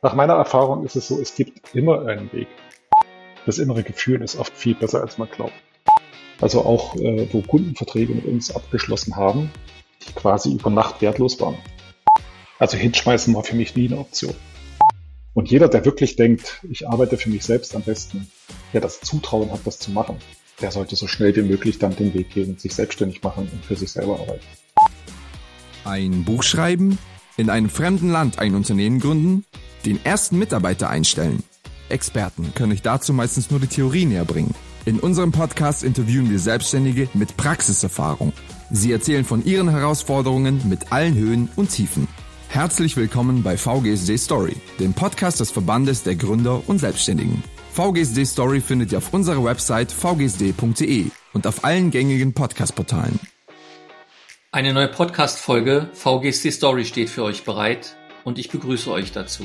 [0.00, 2.46] Nach meiner Erfahrung ist es so, es gibt immer einen Weg.
[3.46, 5.52] Das innere Gefühl ist oft viel besser, als man glaubt.
[6.40, 9.50] Also auch, äh, wo Kundenverträge mit uns abgeschlossen haben,
[10.06, 11.58] die quasi über Nacht wertlos waren.
[12.60, 14.34] Also hinschmeißen war für mich nie eine Option.
[15.34, 18.30] Und jeder, der wirklich denkt, ich arbeite für mich selbst am besten,
[18.72, 20.18] der das Zutrauen hat, das zu machen,
[20.60, 23.74] der sollte so schnell wie möglich dann den Weg gehen, sich selbstständig machen und für
[23.74, 24.46] sich selber arbeiten.
[25.84, 26.98] Ein Buch schreiben,
[27.36, 29.44] in einem fremden Land ein Unternehmen gründen,
[29.84, 31.42] den ersten Mitarbeiter einstellen.
[31.88, 34.54] Experten können euch dazu meistens nur die Theorie näher bringen.
[34.84, 38.32] In unserem Podcast interviewen wir Selbstständige mit Praxiserfahrung.
[38.70, 42.08] Sie erzählen von ihren Herausforderungen mit allen Höhen und Tiefen.
[42.48, 47.42] Herzlich willkommen bei VGSD Story, dem Podcast des Verbandes der Gründer und Selbstständigen.
[47.74, 53.20] VGSD Story findet ihr auf unserer Website vgsd.de und auf allen gängigen Podcast-Portalen.
[54.50, 59.44] Eine neue Podcast-Folge VGSD Story steht für euch bereit und ich begrüße euch dazu.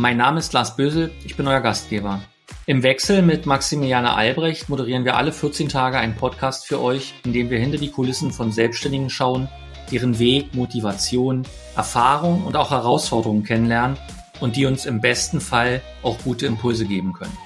[0.00, 2.20] Mein Name ist Lars Bösel, ich bin euer Gastgeber.
[2.66, 7.32] Im Wechsel mit Maximiliane Albrecht moderieren wir alle 14 Tage einen Podcast für euch, in
[7.32, 9.48] dem wir hinter die Kulissen von Selbstständigen schauen,
[9.90, 11.42] ihren Weg, Motivation,
[11.74, 13.96] Erfahrung und auch Herausforderungen kennenlernen
[14.38, 17.36] und die uns im besten Fall auch gute Impulse geben können.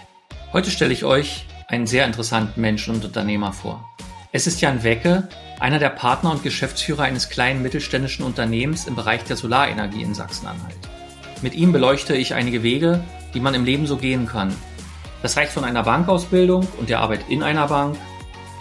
[0.53, 3.83] Heute stelle ich euch einen sehr interessanten Menschen und Unternehmer vor.
[4.31, 5.27] Es ist Jan Wecke,
[5.59, 10.92] einer der Partner und Geschäftsführer eines kleinen mittelständischen Unternehmens im Bereich der Solarenergie in Sachsen-Anhalt.
[11.43, 13.03] Mit ihm beleuchte ich einige Wege,
[13.35, 14.55] die man im Leben so gehen kann.
[15.23, 17.97] Das reicht von einer Bankausbildung und der Arbeit in einer Bank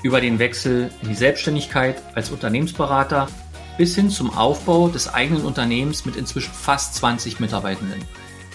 [0.01, 3.27] über den Wechsel in die Selbstständigkeit als Unternehmensberater
[3.77, 8.01] bis hin zum Aufbau des eigenen Unternehmens mit inzwischen fast 20 Mitarbeitenden.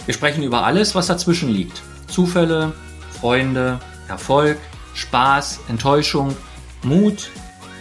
[0.06, 1.82] Wir sprechen über alles, was dazwischen liegt.
[2.08, 2.72] Zufälle,
[3.20, 4.58] Freunde, Erfolg,
[4.94, 6.36] Spaß, Enttäuschung,
[6.82, 7.30] Mut,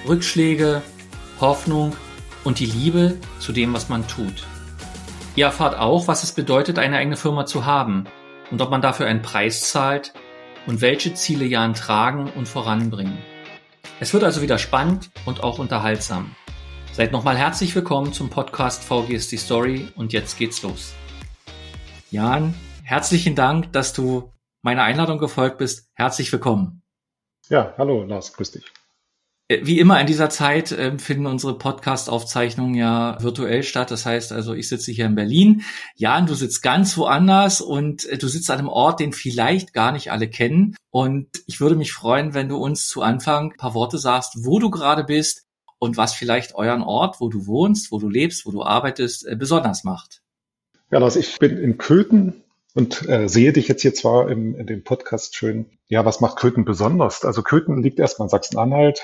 [0.07, 0.83] Rückschläge,
[1.39, 1.95] Hoffnung
[2.43, 4.45] und die Liebe zu dem, was man tut.
[5.35, 8.05] Ihr erfahrt auch, was es bedeutet, eine eigene Firma zu haben
[8.51, 10.13] und ob man dafür einen Preis zahlt
[10.65, 13.17] und welche Ziele Jan tragen und voranbringen.
[13.99, 16.33] Es wird also wieder spannend und auch unterhaltsam.
[16.93, 20.93] Seid nochmal herzlich willkommen zum Podcast VGSD Story und jetzt geht's los.
[22.11, 22.53] Jan,
[22.83, 24.31] herzlichen Dank, dass du
[24.61, 25.89] meiner Einladung gefolgt bist.
[25.95, 26.81] Herzlich willkommen.
[27.49, 28.71] Ja, hallo Lars, grüß dich.
[29.47, 33.91] Äh, wie immer in dieser Zeit äh, finden unsere Podcast-Aufzeichnungen ja virtuell statt.
[33.91, 35.63] Das heißt also, ich sitze hier in Berlin.
[35.95, 39.91] Jan, du sitzt ganz woanders und äh, du sitzt an einem Ort, den vielleicht gar
[39.91, 40.75] nicht alle kennen.
[40.89, 44.59] Und ich würde mich freuen, wenn du uns zu Anfang ein paar Worte sagst, wo
[44.59, 45.43] du gerade bist
[45.77, 49.35] und was vielleicht euren Ort, wo du wohnst, wo du lebst, wo du arbeitest, äh,
[49.35, 50.21] besonders macht.
[50.91, 54.67] Ja, Lars, ich bin in Köthen und äh, sehe dich jetzt hier zwar im, in
[54.67, 55.65] dem Podcast schön.
[55.87, 57.23] Ja, was macht Köthen besonders?
[57.23, 59.01] Also Köthen liegt erstmal in Sachsen-Anhalt,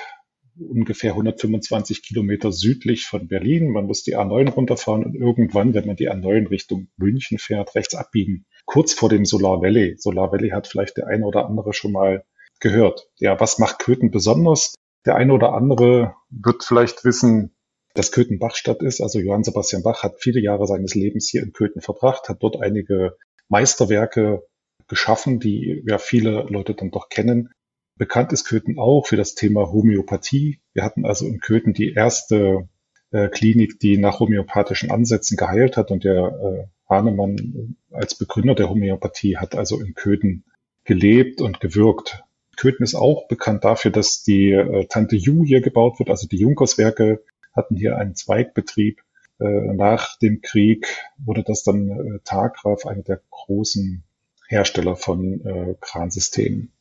[0.58, 3.70] ungefähr 125 Kilometer südlich von Berlin.
[3.70, 7.94] Man muss die A9 runterfahren und irgendwann, wenn man die A9 Richtung München fährt, rechts
[7.94, 8.46] abbiegen.
[8.66, 9.96] Kurz vor dem Solar Valley.
[9.98, 12.24] Solar Valley hat vielleicht der eine oder andere schon mal
[12.60, 13.08] gehört.
[13.18, 14.74] Ja, was macht Köthen besonders?
[15.04, 17.54] Der eine oder andere wird vielleicht wissen,
[17.94, 19.00] dass Köthen Bachstadt ist.
[19.00, 22.60] Also Johann Sebastian Bach hat viele Jahre seines Lebens hier in Köthen verbracht, hat dort
[22.60, 23.16] einige
[23.48, 24.42] Meisterwerke
[24.88, 27.50] geschaffen, die ja viele Leute dann doch kennen.
[27.96, 30.60] Bekannt ist Köthen auch für das Thema Homöopathie.
[30.72, 32.68] Wir hatten also in Köthen die erste
[33.10, 38.70] äh, Klinik, die nach homöopathischen Ansätzen geheilt hat und der äh, Hahnemann als Begründer der
[38.70, 40.44] Homöopathie hat also in Köthen
[40.84, 42.24] gelebt und gewirkt.
[42.56, 46.10] Köthen ist auch bekannt dafür, dass die äh, Tante Ju hier gebaut wird.
[46.10, 47.22] Also die Junkerswerke
[47.54, 49.00] hatten hier einen Zweigbetrieb.
[49.40, 50.86] Äh, nach dem Krieg
[51.18, 54.04] wurde das dann äh, Tagraf, einer der großen
[54.48, 56.72] Hersteller von äh, Kransystemen.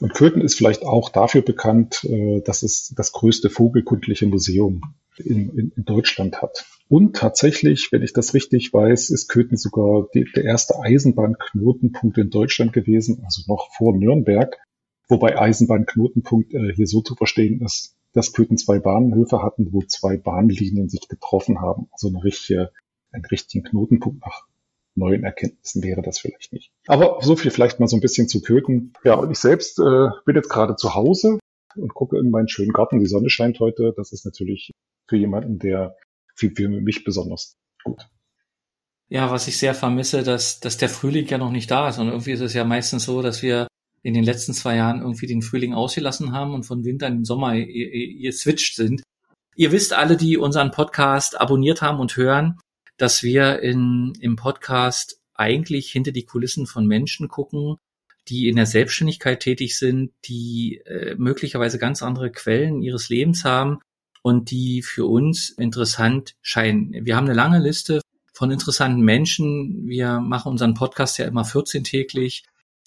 [0.00, 4.82] Und Köthen ist vielleicht auch dafür bekannt, äh, dass es das größte vogelkundliche Museum
[5.16, 6.66] in, in, in, Deutschland hat.
[6.88, 12.30] Und tatsächlich, wenn ich das richtig weiß, ist Köthen sogar die, der erste Eisenbahnknotenpunkt in
[12.30, 14.56] Deutschland gewesen, also noch vor Nürnberg.
[15.08, 20.16] Wobei Eisenbahnknotenpunkt äh, hier so zu verstehen ist, dass Köthen zwei Bahnhöfe hatten, wo zwei
[20.16, 21.88] Bahnlinien sich getroffen haben.
[21.90, 22.70] Also eine richtige,
[23.10, 24.47] einen richtigen Knotenpunkt nach
[24.98, 26.70] neuen Erkenntnissen wäre das vielleicht nicht.
[26.86, 28.92] Aber so viel vielleicht mal so ein bisschen zu Köthen.
[29.04, 31.38] Ja, und ich selbst äh, bin jetzt gerade zu Hause
[31.76, 32.98] und gucke in meinen schönen Garten.
[32.98, 33.94] Die Sonne scheint heute.
[33.96, 34.72] Das ist natürlich
[35.06, 35.96] für jemanden, der
[36.34, 38.06] für, für mich besonders gut.
[39.08, 41.98] Ja, was ich sehr vermisse, dass, dass der Frühling ja noch nicht da ist.
[41.98, 43.66] Und irgendwie ist es ja meistens so, dass wir
[44.02, 47.24] in den letzten zwei Jahren irgendwie den Frühling ausgelassen haben und von Winter in den
[47.24, 47.54] Sommer
[48.30, 49.02] switcht sind.
[49.56, 52.58] Ihr wisst alle, die unseren Podcast abonniert haben und hören,
[52.98, 57.76] dass wir in, im Podcast eigentlich hinter die Kulissen von Menschen gucken,
[58.28, 63.78] die in der Selbstständigkeit tätig sind, die äh, möglicherweise ganz andere Quellen ihres Lebens haben
[64.22, 66.92] und die für uns interessant scheinen.
[67.06, 68.00] Wir haben eine lange Liste
[68.34, 69.88] von interessanten Menschen.
[69.88, 72.44] Wir machen unseren Podcast ja immer 14 täglich,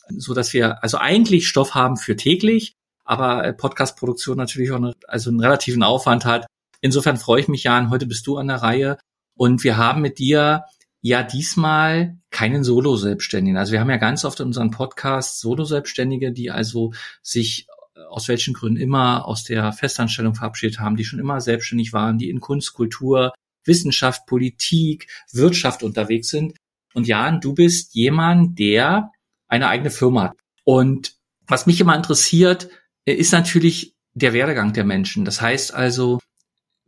[0.10, 2.74] so dass wir also eigentlich Stoff haben für täglich,
[3.06, 6.46] aber äh, Podcast-Produktion natürlich auch eine, also einen relativen Aufwand hat.
[6.82, 8.98] Insofern freue ich mich, Jan, heute bist du an der Reihe
[9.42, 10.66] und wir haben mit dir
[11.02, 13.58] ja diesmal keinen Solo-Selbstständigen.
[13.58, 16.94] Also wir haben ja ganz oft in unseren Podcasts Solo-Selbstständige, die also
[17.24, 17.66] sich
[17.96, 22.20] äh, aus welchen Gründen immer aus der Festanstellung verabschiedet haben, die schon immer selbstständig waren,
[22.20, 23.34] die in Kunst, Kultur,
[23.66, 26.56] Wissenschaft, Politik, Wirtschaft unterwegs sind.
[26.94, 29.10] Und Jan, du bist jemand, der
[29.48, 30.38] eine eigene Firma hat.
[30.66, 31.16] Und
[31.48, 32.70] was mich immer interessiert,
[33.06, 35.26] äh, ist natürlich der Werdegang der Menschen.
[35.26, 36.20] Das heißt also,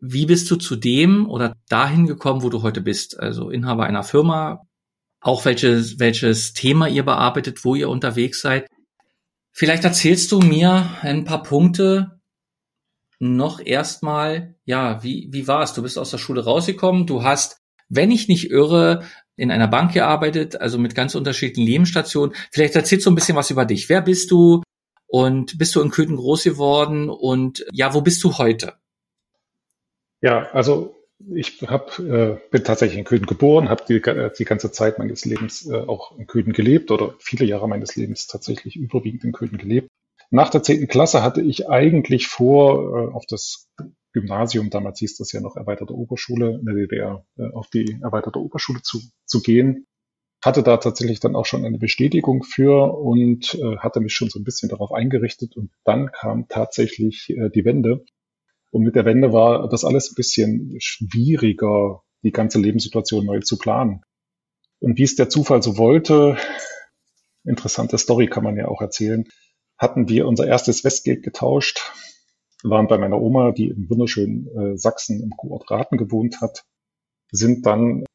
[0.05, 3.17] wie bist du zu dem oder dahin gekommen, wo du heute bist?
[3.17, 4.67] Also Inhaber einer Firma,
[5.21, 8.67] auch welches, welches Thema ihr bearbeitet, wo ihr unterwegs seid.
[9.53, 12.19] Vielleicht erzählst du mir ein paar Punkte
[13.19, 15.73] noch erstmal, ja, wie, wie war es?
[15.73, 19.05] Du bist aus der Schule rausgekommen, du hast, wenn ich nicht irre,
[19.37, 22.35] in einer Bank gearbeitet, also mit ganz unterschiedlichen Lebensstationen.
[22.51, 23.87] Vielleicht erzählst du ein bisschen was über dich.
[23.87, 24.61] Wer bist du?
[25.07, 27.09] Und bist du in Köthen groß geworden?
[27.09, 28.73] Und ja, wo bist du heute?
[30.23, 30.95] Ja, also
[31.35, 34.01] ich hab, äh, bin tatsächlich in Köthen geboren, habe die,
[34.37, 38.27] die ganze Zeit meines Lebens äh, auch in Köthen gelebt oder viele Jahre meines Lebens
[38.27, 39.89] tatsächlich überwiegend in Köthen gelebt.
[40.31, 43.67] Nach der zehnten Klasse hatte ich eigentlich vor, äh, auf das
[44.13, 48.39] Gymnasium, damals hieß das ja noch erweiterte Oberschule in der DDR, äh, auf die erweiterte
[48.39, 49.87] Oberschule zu, zu gehen.
[50.41, 54.39] Hatte da tatsächlich dann auch schon eine Bestätigung für und äh, hatte mich schon so
[54.39, 58.05] ein bisschen darauf eingerichtet und dann kam tatsächlich äh, die Wende
[58.73, 63.59] und mit der Wende war das alles ein bisschen schwieriger, die ganze Lebenssituation neu zu
[63.59, 64.01] planen.
[64.79, 66.37] Und wie es der Zufall so wollte,
[67.43, 69.25] interessante Story kann man ja auch erzählen,
[69.77, 71.91] hatten wir unser erstes Westgeld getauscht,
[72.63, 76.65] waren bei meiner Oma, die im wunderschönen äh, Sachsen im Kurort Raten gewohnt hat,
[77.31, 78.05] sind dann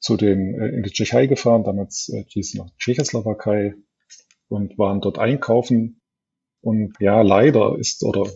[0.00, 3.74] zu den, äh, in die Tschechei gefahren, damals äh, hieß noch Tschechoslowakei
[4.48, 6.02] und waren dort einkaufen.
[6.60, 8.26] Und ja, leider ist, oder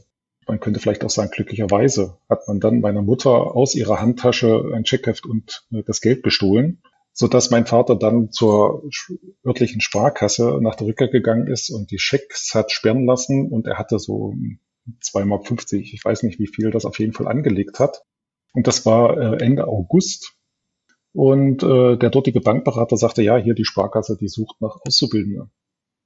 [0.48, 4.84] man könnte vielleicht auch sagen, glücklicherweise hat man dann meiner Mutter aus ihrer Handtasche ein
[4.84, 8.82] Checkheft und äh, das Geld gestohlen, so dass mein Vater dann zur
[9.46, 13.78] örtlichen Sparkasse nach der Rückkehr gegangen ist und die Schecks hat sperren lassen und er
[13.78, 14.34] hatte so
[15.02, 18.04] 2,50 Mark, ich weiß nicht wie viel, das auf jeden Fall angelegt hat.
[18.54, 20.34] Und das war äh, Ende August.
[21.12, 25.50] Und äh, der dortige Bankberater sagte, ja, hier die Sparkasse, die sucht nach Auszubildenden.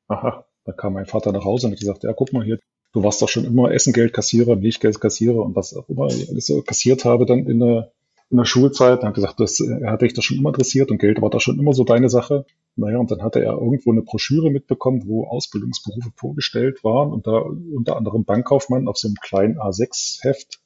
[0.08, 2.58] Aha, da kam mein Vater nach Hause und hat gesagt, ja, guck mal hier,
[2.92, 7.04] du warst doch schon immer Essengeldkassierer, Milchgeldkassierer und was auch immer ich alles so kassiert
[7.04, 7.92] habe dann in der,
[8.30, 9.00] in der Schulzeit.
[9.00, 11.40] Dann hat gesagt, das er hatte ich das schon immer interessiert und Geld war da
[11.40, 12.46] schon immer so deine Sache.
[12.76, 17.38] Naja, und dann hatte er irgendwo eine Broschüre mitbekommen, wo Ausbildungsberufe vorgestellt waren und da
[17.38, 20.60] unter anderem Bankkaufmann auf so einem kleinen A6-Heft.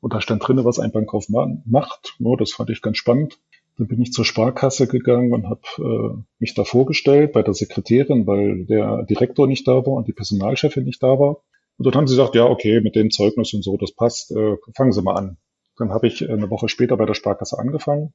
[0.00, 2.16] Und da stand drinne, was ein Bankkaufmann macht.
[2.18, 3.38] Ja, das fand ich ganz spannend.
[3.78, 8.26] Dann bin ich zur Sparkasse gegangen und habe äh, mich da vorgestellt bei der Sekretärin,
[8.26, 11.42] weil der Direktor nicht da war und die Personalchefin nicht da war.
[11.82, 14.56] Und dort haben sie gesagt, ja, okay, mit dem Zeugnis und so, das passt, äh,
[14.76, 15.36] fangen Sie mal an.
[15.76, 18.14] Dann habe ich eine Woche später bei der Sparkasse angefangen.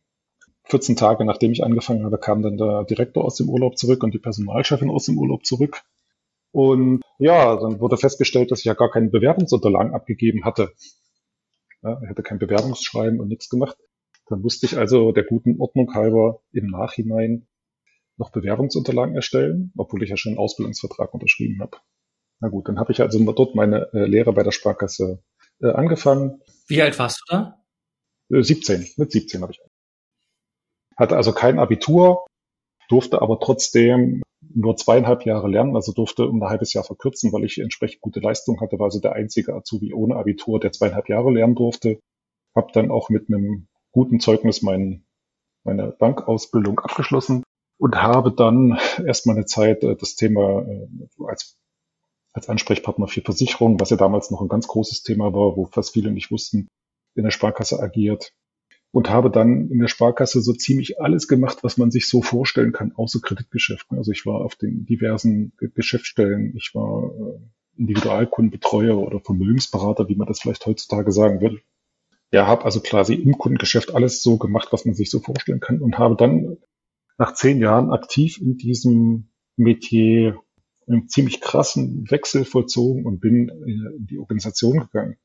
[0.64, 4.14] 14 Tage nachdem ich angefangen habe, kam dann der Direktor aus dem Urlaub zurück und
[4.14, 5.82] die Personalchefin aus dem Urlaub zurück.
[6.54, 10.72] Und ja, dann wurde festgestellt, dass ich ja gar keine Bewerbungsunterlagen abgegeben hatte.
[11.84, 13.76] Ja, ich hatte kein Bewerbungsschreiben und nichts gemacht.
[14.28, 17.50] Dann musste ich also der guten Ordnung halber im Nachhinein
[18.16, 21.76] noch Bewerbungsunterlagen erstellen, obwohl ich ja schon einen Ausbildungsvertrag unterschrieben habe.
[22.40, 25.24] Na gut, dann habe ich also dort meine äh, Lehre bei der Sparkasse
[25.62, 26.42] äh, angefangen.
[26.68, 27.64] Wie alt warst du da?
[28.32, 29.60] Äh, 17, mit 17 habe ich.
[30.96, 32.26] Hatte also kein Abitur,
[32.90, 34.22] durfte aber trotzdem
[34.54, 38.20] nur zweieinhalb Jahre lernen, also durfte um ein halbes Jahr verkürzen, weil ich entsprechend gute
[38.20, 42.00] Leistung hatte, war also der einzige Azubi ohne Abitur, der zweieinhalb Jahre lernen durfte.
[42.56, 45.06] Habe dann auch mit einem guten Zeugnis mein,
[45.64, 47.44] meine Bankausbildung abgeschlossen
[47.80, 50.88] und habe dann erstmal eine Zeit äh, das Thema äh,
[51.26, 51.58] als
[52.34, 55.94] als Ansprechpartner für Versicherungen, was ja damals noch ein ganz großes Thema war, wo fast
[55.94, 56.68] viele nicht wussten,
[57.16, 58.32] in der Sparkasse agiert.
[58.92, 62.72] Und habe dann in der Sparkasse so ziemlich alles gemacht, was man sich so vorstellen
[62.72, 63.98] kann, außer Kreditgeschäften.
[63.98, 70.28] Also ich war auf den diversen Geschäftsstellen, ich war äh, Individualkundenbetreuer oder Vermögensberater, wie man
[70.28, 71.60] das vielleicht heutzutage sagen würde.
[72.32, 75.82] Ja, habe also quasi im Kundengeschäft alles so gemacht, was man sich so vorstellen kann
[75.82, 76.58] und habe dann
[77.18, 80.40] nach zehn Jahren aktiv in diesem Metier
[80.88, 85.18] einen ziemlich krassen Wechsel vollzogen und bin in die Organisation gegangen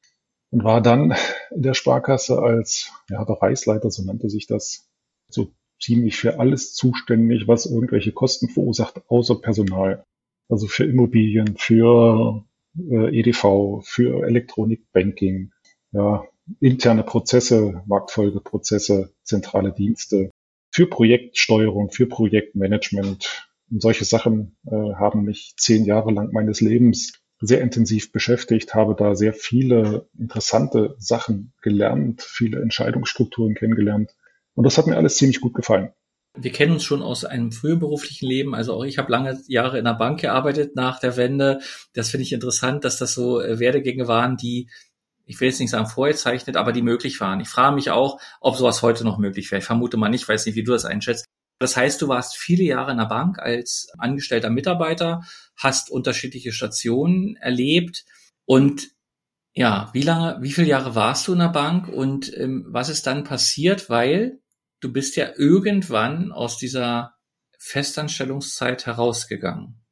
[0.50, 1.14] und war dann
[1.50, 4.88] in der Sparkasse als ja, Bereichsleiter, so nannte sich das,
[5.28, 10.04] so ziemlich für alles zuständig, was irgendwelche Kosten verursacht, außer Personal.
[10.48, 12.44] Also für Immobilien, für
[12.78, 15.52] äh, EDV, für Elektronikbanking,
[15.92, 16.24] ja,
[16.60, 20.30] interne Prozesse, Marktfolgeprozesse, zentrale Dienste,
[20.70, 23.48] für Projektsteuerung, für Projektmanagement.
[23.72, 28.94] Und solche Sachen äh, haben mich zehn Jahre lang meines Lebens sehr intensiv beschäftigt, habe
[28.96, 34.14] da sehr viele interessante Sachen gelernt, viele Entscheidungsstrukturen kennengelernt.
[34.54, 35.90] Und das hat mir alles ziemlich gut gefallen.
[36.38, 38.54] Wir kennen uns schon aus einem frühen beruflichen Leben.
[38.54, 41.60] Also auch ich habe lange Jahre in der Bank gearbeitet nach der Wende.
[41.94, 44.68] Das finde ich interessant, dass das so äh, Werdegänge waren, die,
[45.24, 47.40] ich will jetzt nicht sagen vorgezeichnet, aber die möglich waren.
[47.40, 49.60] Ich frage mich auch, ob sowas heute noch möglich wäre.
[49.60, 51.26] Ich vermute mal nicht, weiß nicht, wie du das einschätzt.
[51.62, 55.22] Das heißt, du warst viele Jahre in der Bank als angestellter Mitarbeiter,
[55.56, 58.04] hast unterschiedliche Stationen erlebt
[58.44, 58.90] und
[59.54, 63.06] ja, wie lange, wie viele Jahre warst du in der Bank und ähm, was ist
[63.06, 64.40] dann passiert, weil
[64.80, 67.14] du bist ja irgendwann aus dieser
[67.58, 69.84] Festanstellungszeit herausgegangen.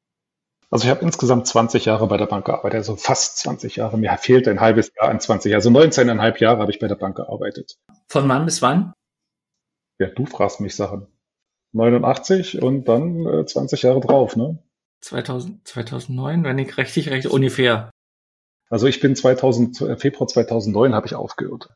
[0.70, 3.98] Also ich habe insgesamt 20 Jahre bei der Bank gearbeitet, also fast 20 Jahre.
[3.98, 7.16] Mir fehlt ein halbes Jahr an 20, also 19,5 Jahre habe ich bei der Bank
[7.16, 7.76] gearbeitet.
[8.08, 8.92] Von wann bis wann?
[9.98, 11.06] Ja, du fragst mich Sachen.
[11.72, 14.58] 89 und dann äh, 20 Jahre drauf, ne?
[15.00, 17.90] 2000, 2009, wenn ich richtig recht, ungefähr.
[18.68, 21.70] Also ich bin 2000, äh, Februar 2009 habe ich aufgehört.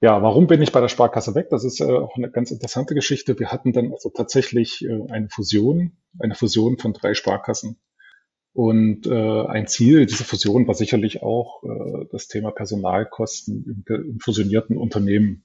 [0.00, 1.48] Ja, warum bin ich bei der Sparkasse weg?
[1.50, 3.38] Das ist äh, auch eine ganz interessante Geschichte.
[3.38, 7.78] Wir hatten dann also tatsächlich äh, eine Fusion, eine Fusion von drei Sparkassen.
[8.52, 14.20] Und äh, ein Ziel dieser Fusion war sicherlich auch äh, das Thema Personalkosten im, im
[14.20, 15.44] fusionierten Unternehmen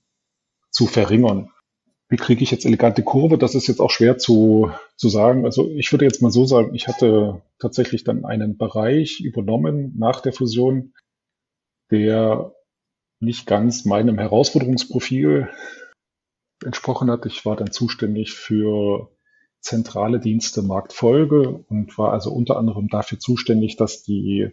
[0.70, 1.52] zu verringern.
[2.10, 3.38] Wie kriege ich jetzt elegante Kurve?
[3.38, 5.46] Das ist jetzt auch schwer zu, zu sagen.
[5.46, 10.20] Also ich würde jetzt mal so sagen, ich hatte tatsächlich dann einen Bereich übernommen nach
[10.20, 10.94] der Fusion,
[11.92, 12.56] der
[13.20, 15.50] nicht ganz meinem Herausforderungsprofil
[16.66, 17.28] entsprochen hat.
[17.28, 19.12] Ich war dann zuständig für
[19.62, 24.52] zentrale Dienste Marktfolge und war also unter anderem dafür zuständig, dass die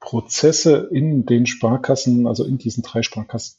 [0.00, 3.58] Prozesse in den Sparkassen, also in diesen drei Sparkassen,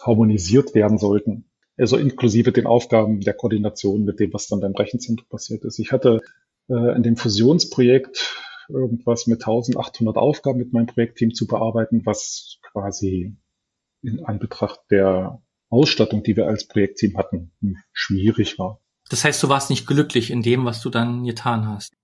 [0.00, 1.50] harmonisiert werden sollten.
[1.76, 5.78] Also inklusive den Aufgaben der Koordination mit dem, was dann beim Rechenzentrum passiert ist.
[5.78, 6.20] Ich hatte
[6.68, 8.36] äh, in dem Fusionsprojekt
[8.68, 13.36] irgendwas mit 1800 Aufgaben mit meinem Projektteam zu bearbeiten, was quasi
[14.02, 17.52] in Anbetracht der Ausstattung, die wir als Projektteam hatten,
[17.92, 18.80] schwierig war.
[19.10, 21.94] Das heißt, du warst nicht glücklich in dem, was du dann getan hast.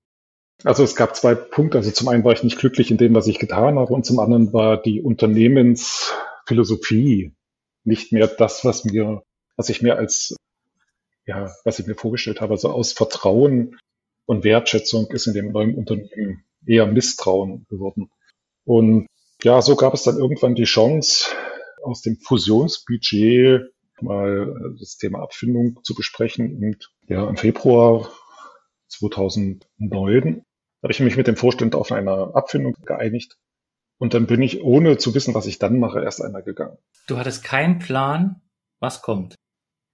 [0.65, 1.79] Also es gab zwei Punkte.
[1.79, 4.19] Also zum einen war ich nicht glücklich in dem, was ich getan habe, und zum
[4.19, 7.33] anderen war die Unternehmensphilosophie
[7.85, 9.23] nicht mehr das, was mir,
[9.61, 10.35] was ich mir als,
[11.27, 12.55] ja, was ich mir vorgestellt habe.
[12.55, 13.79] Also aus Vertrauen
[14.25, 18.11] und Wertschätzung ist in dem neuen Unternehmen eher Misstrauen geworden.
[18.65, 19.07] Und
[19.43, 21.27] ja, so gab es dann irgendwann die Chance,
[21.83, 26.57] aus dem Fusionsbudget mal das Thema Abfindung zu besprechen.
[26.57, 28.11] Und ja, im Februar
[28.89, 30.43] 2009
[30.83, 33.37] habe ich mich mit dem Vorstand auf eine Abfindung geeinigt.
[33.99, 36.79] Und dann bin ich, ohne zu wissen, was ich dann mache, erst einmal gegangen.
[37.07, 38.41] Du hattest keinen Plan,
[38.79, 39.35] was kommt.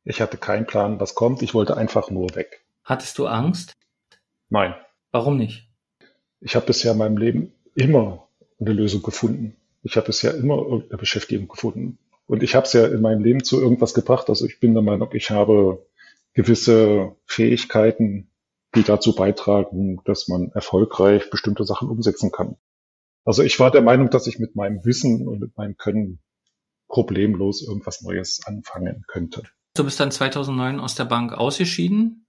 [0.08, 1.42] Ich hatte keinen Plan, was kommt.
[1.42, 2.64] Ich wollte einfach nur weg.
[2.84, 3.72] Hattest du Angst?
[4.48, 4.72] Nein.
[5.10, 5.68] Warum nicht?
[6.40, 8.28] Ich habe bisher in meinem Leben immer
[8.60, 9.56] eine Lösung gefunden.
[9.82, 11.98] Ich habe bisher immer irgendeine Beschäftigung gefunden.
[12.28, 14.28] Und ich habe es ja in meinem Leben zu irgendwas gebracht.
[14.28, 15.84] Also ich bin der Meinung, ich habe
[16.34, 18.30] gewisse Fähigkeiten,
[18.76, 22.56] die dazu beitragen, dass man erfolgreich bestimmte Sachen umsetzen kann.
[23.24, 26.20] Also ich war der Meinung, dass ich mit meinem Wissen und mit meinem Können
[26.86, 29.42] problemlos irgendwas Neues anfangen könnte.
[29.78, 32.26] Du bist dann 2009 aus der Bank ausgeschieden.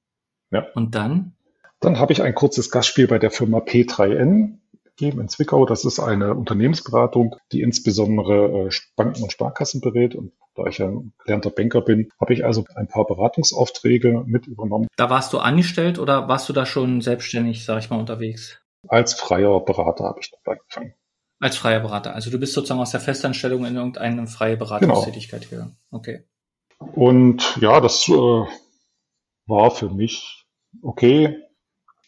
[0.52, 0.66] Ja.
[0.76, 1.34] Und dann?
[1.80, 4.58] Dann habe ich ein kurzes Gastspiel bei der Firma P3N
[4.96, 5.66] geben in Zwickau.
[5.66, 10.16] Das ist eine Unternehmensberatung, die insbesondere äh, Banken und Sparkassen berät.
[10.16, 14.88] Und da ich ein gelernter Banker bin, habe ich also ein paar Beratungsaufträge mit übernommen.
[14.98, 18.60] Da warst du angestellt oder warst du da schon selbstständig, sage ich mal, unterwegs?
[18.88, 20.94] Als freier Berater habe ich dabei angefangen.
[21.40, 22.16] Als freier Berater.
[22.16, 25.52] Also du bist sozusagen aus der Festanstellung in irgendeine freie Beratungstätigkeit genau.
[25.52, 25.78] gegangen.
[25.92, 26.24] Okay.
[26.80, 28.46] Und ja, das äh,
[29.46, 30.46] war für mich
[30.82, 31.44] okay.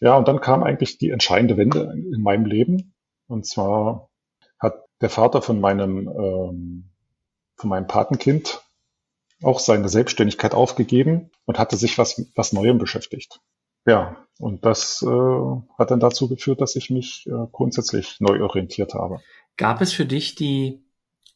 [0.02, 2.94] Ja, und dann kam eigentlich die entscheidende Wende in meinem Leben.
[3.28, 4.10] Und zwar
[4.60, 6.90] hat der Vater von meinem, ähm,
[7.56, 8.62] von meinem Patenkind
[9.42, 13.40] auch seine Selbstständigkeit aufgegeben und hatte sich was, was Neuem beschäftigt.
[13.86, 18.94] Ja, und das äh, hat dann dazu geführt, dass ich mich äh, grundsätzlich neu orientiert
[18.94, 19.22] habe.
[19.58, 20.84] Gab es für dich die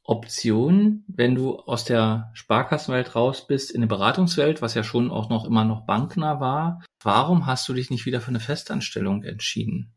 [0.05, 5.29] Option, wenn du aus der Sparkassenwelt raus bist in eine Beratungswelt, was ja schon auch
[5.29, 9.93] noch immer noch banknah war, warum hast du dich nicht wieder für eine Festanstellung entschieden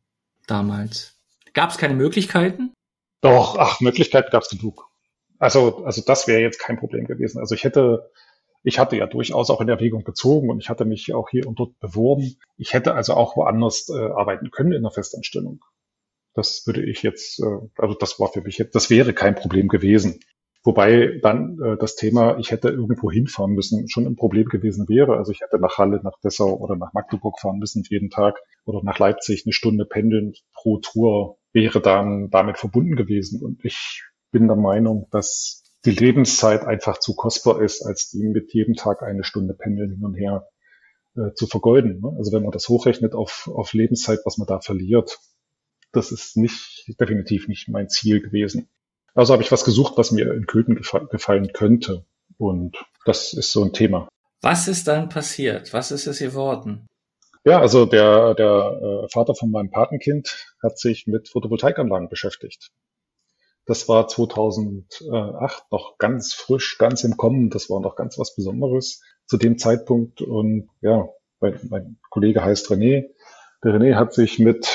[0.47, 1.19] damals?
[1.55, 2.73] Gab es keine Möglichkeiten?
[3.21, 4.89] Doch, ach, Möglichkeiten gab es genug.
[5.39, 7.41] Also, also das wäre jetzt kein Problem gewesen.
[7.41, 8.11] Also ich hätte,
[8.63, 11.59] ich hatte ja durchaus auch in Erwägung gezogen und ich hatte mich auch hier und
[11.59, 12.37] dort beworben.
[12.57, 15.65] Ich hätte also auch woanders äh, arbeiten können in der Festanstellung.
[16.37, 20.21] Das würde ich jetzt, äh, also das war für mich das wäre kein Problem gewesen.
[20.63, 25.17] Wobei dann äh, das Thema, ich hätte irgendwo hinfahren müssen, schon ein Problem gewesen wäre.
[25.17, 28.83] Also ich hätte nach Halle, nach Dessau oder nach Magdeburg fahren müssen jeden Tag oder
[28.83, 33.43] nach Leipzig eine Stunde pendeln pro Tour wäre dann damit verbunden gewesen.
[33.43, 38.53] Und ich bin der Meinung, dass die Lebenszeit einfach zu kostbar ist, als die mit
[38.53, 40.49] jedem Tag eine Stunde pendeln hin und her
[41.17, 42.01] äh, zu vergeuden.
[42.01, 42.13] Ne?
[42.19, 45.19] Also wenn man das hochrechnet auf, auf Lebenszeit, was man da verliert,
[45.93, 48.69] das ist nicht, definitiv nicht mein Ziel gewesen.
[49.15, 50.75] Also habe ich was gesucht, was mir in Köthen
[51.11, 52.05] gefallen könnte.
[52.39, 54.09] Und das ist so ein Thema.
[54.43, 55.73] Was ist dann passiert?
[55.73, 56.87] Was ist es geworden?
[57.45, 62.73] Ja, also der, der äh, Vater von meinem Patenkind hat sich mit Photovoltaikanlagen beschäftigt.
[63.67, 67.51] Das war 2008 noch ganz frisch, ganz im Kommen.
[67.51, 70.23] Das war noch ganz was Besonderes zu dem Zeitpunkt.
[70.23, 71.09] Und ja,
[71.41, 73.07] mein, mein Kollege heißt René.
[73.65, 74.69] Der René hat sich mit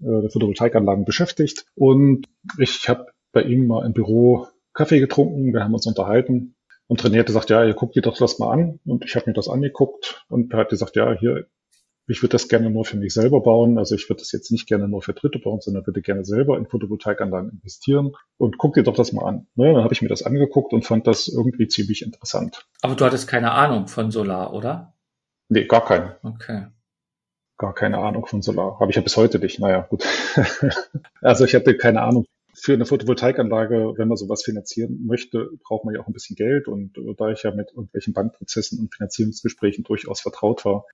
[0.00, 2.26] äh, Photovoltaikanlagen beschäftigt und
[2.58, 6.54] ich habe bei ihm mal im Büro Kaffee getrunken, wir haben uns unterhalten
[6.86, 9.28] und René hat gesagt, ja, ihr guckt dir doch das mal an und ich habe
[9.28, 11.46] mir das angeguckt und er hat gesagt, ja, hier,
[12.06, 14.66] ich würde das gerne nur für mich selber bauen, also ich würde das jetzt nicht
[14.66, 18.82] gerne nur für Dritte bauen, sondern würde gerne selber in Photovoltaikanlagen investieren und guck dir
[18.82, 19.46] doch das mal an.
[19.56, 22.66] Naja, dann habe ich mir das angeguckt und fand das irgendwie ziemlich interessant.
[22.80, 24.94] Aber du hattest keine Ahnung von Solar, oder?
[25.50, 26.16] Nee, gar keine.
[26.22, 26.68] Okay
[27.58, 28.78] gar keine Ahnung von Solar.
[28.80, 29.60] Habe ich ja bis heute nicht.
[29.60, 30.04] Naja, gut.
[31.20, 32.24] also ich hatte keine Ahnung.
[32.54, 36.66] Für eine Photovoltaikanlage, wenn man sowas finanzieren möchte, braucht man ja auch ein bisschen Geld.
[36.66, 40.84] Und da ich ja mit irgendwelchen Bankprozessen und Finanzierungsgesprächen durchaus vertraut war,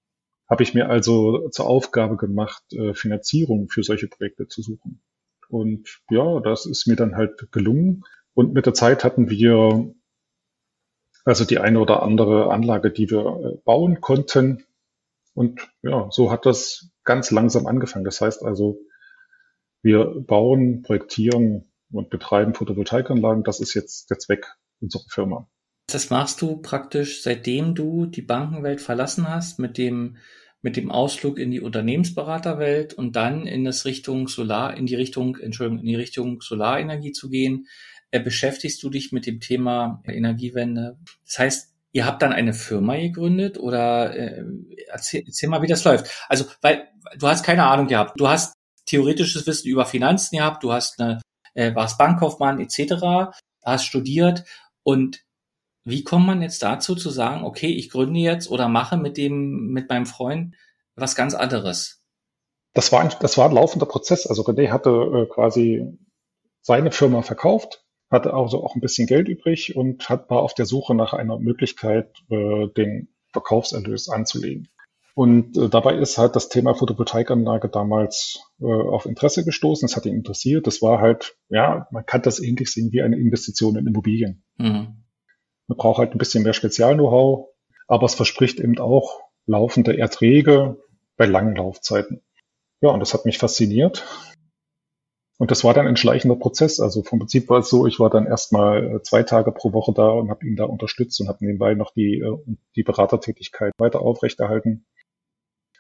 [0.49, 5.01] habe ich mir also zur Aufgabe gemacht, äh, Finanzierung für solche Projekte zu suchen.
[5.49, 8.03] Und ja, das ist mir dann halt gelungen.
[8.35, 9.95] Und mit der Zeit hatten wir
[11.25, 14.65] also die eine oder andere Anlage, die wir äh, bauen konnten,
[15.35, 18.05] und ja, so hat das ganz langsam angefangen.
[18.05, 18.79] Das heißt also,
[19.83, 23.45] wir bauen, projektieren und betreiben Photovoltaikanlagen.
[23.45, 24.47] Das ist jetzt der Zweck
[24.81, 25.49] unserer Firma.
[25.87, 30.17] Das machst du praktisch, seitdem du die Bankenwelt verlassen hast, mit dem,
[30.63, 35.37] mit dem Ausflug in die Unternehmensberaterwelt und dann in das Richtung Solar, in die Richtung,
[35.37, 37.67] Entschuldigung, in die Richtung Solarenergie zu gehen,
[38.13, 40.99] äh, beschäftigst du dich mit dem Thema Energiewende.
[41.27, 44.45] Das heißt, Ihr habt dann eine Firma gegründet oder äh,
[44.89, 46.11] erzähl, erzähl mal, wie das läuft.
[46.29, 48.19] Also, weil du hast keine Ahnung gehabt.
[48.19, 48.53] Du hast
[48.85, 51.23] theoretisches Wissen über Finanzen gehabt, du hast eine,
[51.55, 53.33] äh, warst Bankkaufmann etc.,
[53.65, 54.45] hast studiert
[54.83, 55.25] und
[55.85, 59.69] wie kommt man jetzt dazu zu sagen, okay, ich gründe jetzt oder mache mit dem,
[59.69, 60.57] mit meinem Freund
[60.97, 62.03] was ganz anderes?
[62.73, 64.27] Das war ein, das war ein laufender Prozess.
[64.27, 65.97] Also René hatte äh, quasi
[66.61, 67.84] seine Firma verkauft,
[68.15, 71.39] hatte also auch ein bisschen Geld übrig und hat, war auf der Suche nach einer
[71.39, 74.69] Möglichkeit, äh, den Verkaufserlös anzulegen.
[75.15, 79.87] Und äh, dabei ist halt das Thema Photovoltaikanlage damals äh, auf Interesse gestoßen.
[79.87, 80.67] Es hat ihn interessiert.
[80.67, 84.43] Das war halt, ja, man kann das ähnlich sehen wie eine Investition in Immobilien.
[84.57, 85.05] Mhm.
[85.69, 87.49] Man braucht halt ein bisschen mehr Spezial-Know-how,
[87.87, 90.79] aber es verspricht eben auch laufende Erträge
[91.17, 92.23] bei langen Laufzeiten.
[92.81, 94.05] Ja, und das hat mich fasziniert.
[95.39, 96.79] Und das war dann ein schleichender Prozess.
[96.79, 99.93] Also vom Prinzip war es so, ich war dann erstmal äh, zwei Tage pro Woche
[99.93, 104.01] da und habe ihn da unterstützt und habe nebenbei noch die, äh, die Beratertätigkeit weiter
[104.01, 104.87] aufrechterhalten.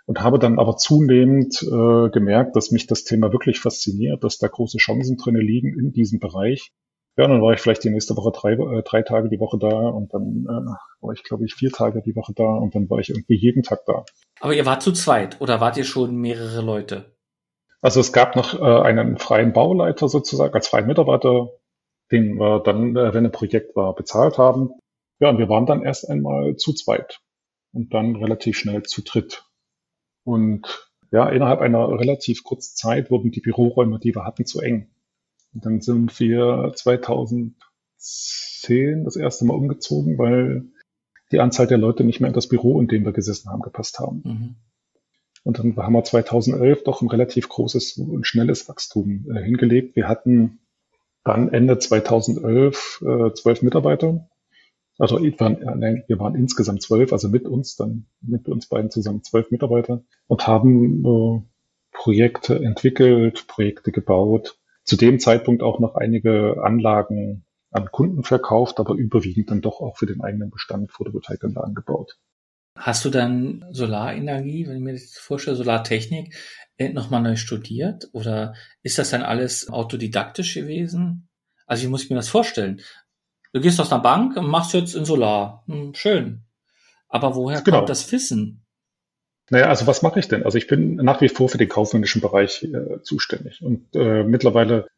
[0.06, 4.48] Und habe dann aber zunehmend äh, gemerkt, dass mich das Thema wirklich fasziniert, dass da
[4.48, 6.72] große Chancen drinne liegen in diesem Bereich.
[7.16, 9.56] Ja, und dann war ich vielleicht die nächste Woche drei, äh, drei Tage die Woche
[9.58, 12.90] da und dann äh, war ich, glaube ich, vier Tage die Woche da und dann
[12.90, 14.04] war ich irgendwie jeden Tag da.
[14.40, 17.13] Aber ihr wart zu zweit oder wart ihr schon mehrere Leute?
[17.84, 21.50] Also es gab noch äh, einen freien Bauleiter sozusagen als freien Mitarbeiter,
[22.10, 24.70] den wir dann, äh, wenn ein Projekt war, bezahlt haben.
[25.20, 27.20] Ja, und wir waren dann erst einmal zu zweit
[27.74, 29.44] und dann relativ schnell zu dritt.
[30.24, 34.88] Und ja, innerhalb einer relativ kurzen Zeit wurden die Büroräume, die wir hatten, zu eng.
[35.52, 40.64] Und dann sind wir 2010 das erste Mal umgezogen, weil
[41.32, 43.98] die Anzahl der Leute nicht mehr in das Büro, in dem wir gesessen haben, gepasst
[43.98, 44.22] haben.
[44.24, 44.56] Mhm.
[45.44, 49.94] Und dann haben wir 2011 doch ein relativ großes und schnelles Wachstum äh, hingelegt.
[49.94, 50.58] Wir hatten
[51.22, 54.28] dann Ende 2011 äh, zwölf Mitarbeiter.
[54.98, 59.50] Also äh, wir waren insgesamt zwölf, also mit uns dann, mit uns beiden zusammen zwölf
[59.50, 61.42] Mitarbeiter und haben äh,
[61.92, 64.58] Projekte entwickelt, Projekte gebaut.
[64.84, 69.98] Zu dem Zeitpunkt auch noch einige Anlagen an Kunden verkauft, aber überwiegend dann doch auch
[69.98, 72.18] für den eigenen Bestand Photovoltaikanlagen gebaut.
[72.76, 76.34] Hast du dann Solarenergie, wenn ich mir das vorstelle, Solartechnik,
[76.76, 78.08] äh, nochmal neu studiert?
[78.12, 81.28] Oder ist das dann alles autodidaktisch gewesen?
[81.66, 82.80] Also wie muss ich mir das vorstellen?
[83.52, 85.62] Du gehst aus einer Bank und machst jetzt in Solar.
[85.66, 86.44] Hm, schön.
[87.08, 87.78] Aber woher genau.
[87.78, 88.66] kommt das Wissen?
[89.50, 90.42] Naja, also was mache ich denn?
[90.42, 93.62] Also ich bin nach wie vor für den kaufmännischen Bereich äh, zuständig.
[93.62, 94.88] Und äh, mittlerweile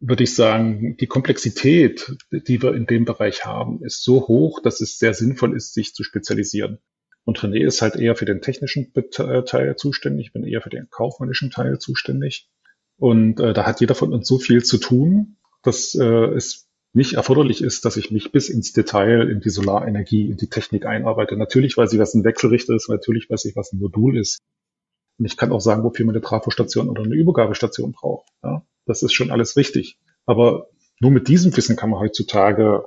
[0.00, 4.80] würde ich sagen, die Komplexität, die wir in dem Bereich haben, ist so hoch, dass
[4.80, 6.78] es sehr sinnvoll ist, sich zu spezialisieren.
[7.26, 10.88] Und René ist halt eher für den technischen Teil zuständig, ich bin eher für den
[10.88, 12.48] kaufmännischen Teil zuständig.
[12.98, 17.14] Und äh, da hat jeder von uns so viel zu tun, dass äh, es nicht
[17.14, 21.36] erforderlich ist, dass ich mich bis ins Detail in die Solarenergie, in die Technik einarbeite.
[21.36, 24.38] Natürlich weiß ich, was ein Wechselrichter ist, natürlich weiß ich, was ein Modul ist.
[25.18, 28.28] Und ich kann auch sagen, wofür man eine Trafostation oder eine Übergabestation braucht.
[28.44, 29.98] Ja, das ist schon alles richtig.
[30.26, 30.68] Aber
[31.00, 32.84] nur mit diesem Wissen kann man heutzutage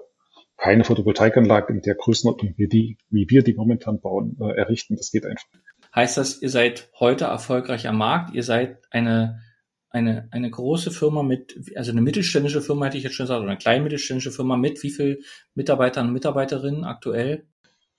[0.60, 4.96] keine Photovoltaikanlage in der Größenordnung, wie, die, wie wir die momentan bauen, äh, errichten.
[4.96, 5.48] Das geht einfach.
[5.96, 8.36] Heißt das, ihr seid heute erfolgreich am Markt?
[8.36, 9.42] Ihr seid eine
[9.90, 13.50] eine, eine große Firma mit, also eine mittelständische Firma hätte ich jetzt schon gesagt, oder
[13.50, 15.24] eine kleine mittelständische Firma mit wie viel
[15.56, 17.46] Mitarbeitern und Mitarbeiterinnen aktuell?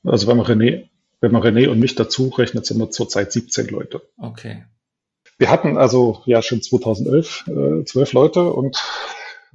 [0.05, 0.89] Also wenn man René,
[1.21, 4.03] wenn man René und mich dazu rechnet, sind wir zurzeit 17 Leute.
[4.19, 4.65] Okay.
[5.37, 8.77] Wir hatten also ja schon 2011 äh, 12 Leute und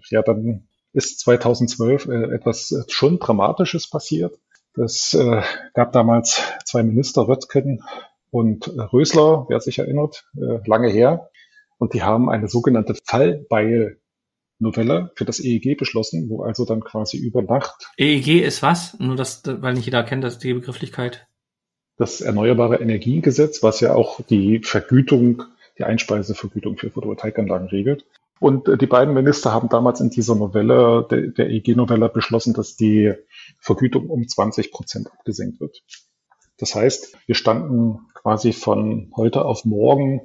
[0.10, 4.40] ja, dann ist 2012 äh, etwas äh, schon Dramatisches passiert.
[4.74, 5.42] Das äh,
[5.74, 7.84] gab damals zwei Minister, Röttgen
[8.32, 11.30] und Rösler, wer sich erinnert, äh, lange her.
[11.78, 17.42] Und die haben eine sogenannte Fallbeil-Novelle für das EEG beschlossen, wo also dann quasi über
[17.42, 17.92] Nacht.
[17.98, 18.98] EEG ist was?
[19.00, 21.28] Nur das, weil nicht jeder kennt, das die Begrifflichkeit.
[21.98, 25.44] Das Erneuerbare Energiegesetz, was ja auch die Vergütung,
[25.78, 28.06] die Einspeisevergütung für Photovoltaikanlagen regelt.
[28.40, 32.76] Und äh, die beiden Minister haben damals in dieser Novelle, der, der EEG-Novelle beschlossen, dass
[32.76, 33.14] die
[33.60, 35.84] Vergütung um 20 Prozent abgesenkt wird.
[36.58, 40.22] Das heißt, wir standen quasi von heute auf morgen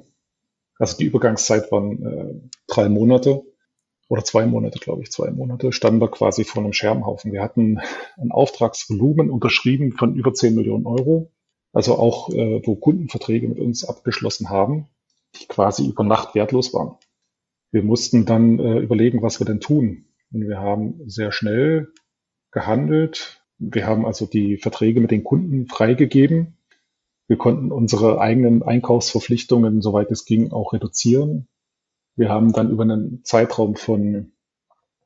[0.81, 3.43] also die Übergangszeit waren äh, drei Monate
[4.09, 7.31] oder zwei Monate, glaube ich, zwei Monate, standen wir quasi vor einem Scherbenhaufen.
[7.31, 7.79] Wir hatten
[8.17, 11.29] ein Auftragsvolumen unterschrieben von über 10 Millionen Euro,
[11.71, 14.87] also auch äh, wo Kundenverträge mit uns abgeschlossen haben,
[15.39, 16.95] die quasi über Nacht wertlos waren.
[17.71, 20.05] Wir mussten dann äh, überlegen, was wir denn tun.
[20.31, 21.93] Und wir haben sehr schnell
[22.51, 23.43] gehandelt.
[23.57, 26.57] Wir haben also die Verträge mit den Kunden freigegeben
[27.31, 31.47] wir konnten unsere eigenen Einkaufsverpflichtungen, soweit es ging, auch reduzieren.
[32.17, 34.33] Wir haben dann über einen Zeitraum von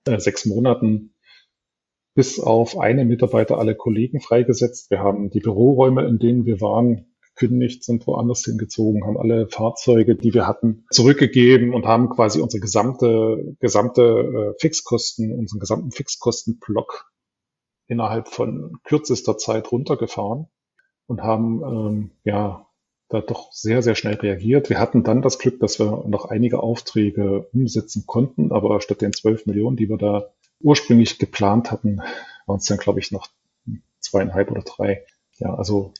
[0.08, 1.14] äh, sechs Monaten
[2.16, 4.90] bis auf eine Mitarbeiter alle Kollegen freigesetzt.
[4.90, 10.16] Wir haben die Büroräume, in denen wir waren, gekündigt, sind woanders hingezogen, haben alle Fahrzeuge,
[10.16, 17.12] die wir hatten, zurückgegeben und haben quasi unsere gesamte, gesamte äh, Fixkosten, unseren gesamten Fixkostenblock
[17.88, 20.48] innerhalb von kürzester Zeit runtergefahren
[21.08, 22.68] und haben ähm, ja
[23.10, 24.70] da doch sehr, sehr schnell reagiert.
[24.70, 29.14] Wir hatten dann das Glück, dass wir noch einige Aufträge umsetzen konnten, aber statt den
[29.14, 32.02] 12 Millionen, die wir da ursprünglich geplant hatten,
[32.48, 33.28] waren es dann, glaube ich, noch
[34.00, 35.06] zweieinhalb oder drei.
[35.38, 35.94] Ja, also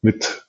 [0.00, 0.46] mit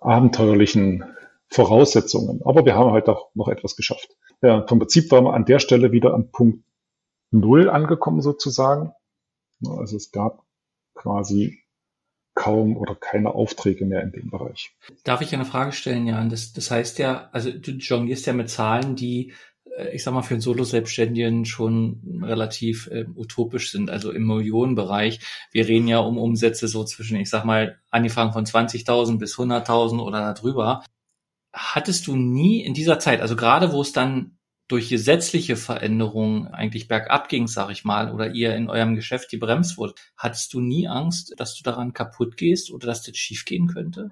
[0.00, 1.04] abenteuerlichen
[1.48, 2.40] Voraussetzungen.
[2.44, 4.08] Aber wir haben halt auch noch etwas geschafft.
[4.42, 6.64] Ja, vom Prinzip waren wir an der Stelle wieder am Punkt
[7.30, 8.92] Null angekommen sozusagen.
[9.66, 10.44] Also es gab
[10.94, 11.62] quasi
[12.34, 14.76] kaum oder keine Aufträge mehr in dem Bereich.
[15.02, 16.30] Darf ich eine Frage stellen, Jan?
[16.30, 19.32] Das, das heißt ja, also du jonglierst ja mit Zahlen, die,
[19.92, 25.20] ich sag mal, für einen Solo-Selbstständigen schon relativ äh, utopisch sind, also im Millionenbereich.
[25.52, 30.00] Wir reden ja um Umsätze so zwischen, ich sag mal, angefangen von 20.000 bis 100.000
[30.00, 30.84] oder darüber.
[31.52, 34.38] Hattest du nie in dieser Zeit, also gerade wo es dann
[34.68, 39.78] durch gesetzliche Veränderungen eigentlich bergab ging, sag ich mal, oder ihr in eurem Geschäft gebremst
[39.78, 43.66] wurde, hattest du nie Angst, dass du daran kaputt gehst oder dass das schief gehen
[43.66, 44.10] könnte?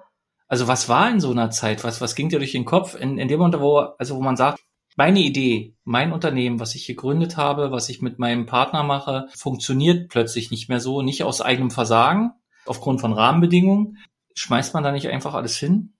[0.48, 1.84] Also was war in so einer Zeit?
[1.84, 4.36] Was, was ging dir durch den Kopf in, in dem Moment, wo, also wo man
[4.36, 4.60] sagt,
[4.96, 10.08] meine Idee, mein Unternehmen, was ich gegründet habe, was ich mit meinem Partner mache, funktioniert
[10.08, 12.32] plötzlich nicht mehr so, nicht aus eigenem Versagen,
[12.64, 13.98] aufgrund von Rahmenbedingungen.
[14.34, 15.92] Schmeißt man da nicht einfach alles hin?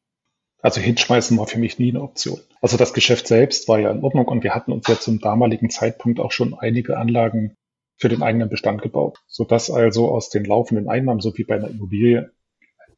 [0.61, 2.41] Also hinschmeißen war für mich nie eine Option.
[2.61, 5.71] Also das Geschäft selbst war ja in Ordnung und wir hatten uns ja zum damaligen
[5.71, 7.55] Zeitpunkt auch schon einige Anlagen
[7.99, 11.69] für den eigenen Bestand gebaut, sodass also aus den laufenden Einnahmen, so wie bei einer
[11.69, 12.33] Immobilie,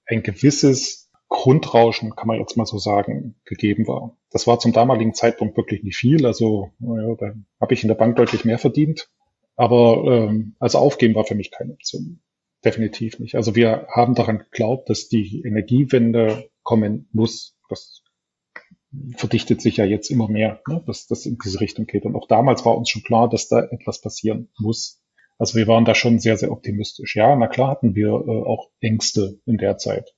[0.07, 4.17] ein gewisses Grundrauschen, kann man jetzt mal so sagen, gegeben war.
[4.31, 6.27] Das war zum damaligen Zeitpunkt wirklich nicht viel.
[6.27, 9.09] Also naja, da habe ich in der Bank deutlich mehr verdient.
[9.57, 12.21] Aber ähm, also aufgeben war für mich keine Option.
[12.65, 13.35] Definitiv nicht.
[13.35, 17.57] Also wir haben daran geglaubt, dass die Energiewende kommen muss.
[17.69, 18.03] Das
[19.17, 22.05] verdichtet sich ja jetzt immer mehr, ne, dass das in diese Richtung geht.
[22.05, 25.03] Und auch damals war uns schon klar, dass da etwas passieren muss.
[25.39, 27.15] Also wir waren da schon sehr, sehr optimistisch.
[27.15, 30.15] Ja, na klar hatten wir äh, auch Ängste in der Zeit.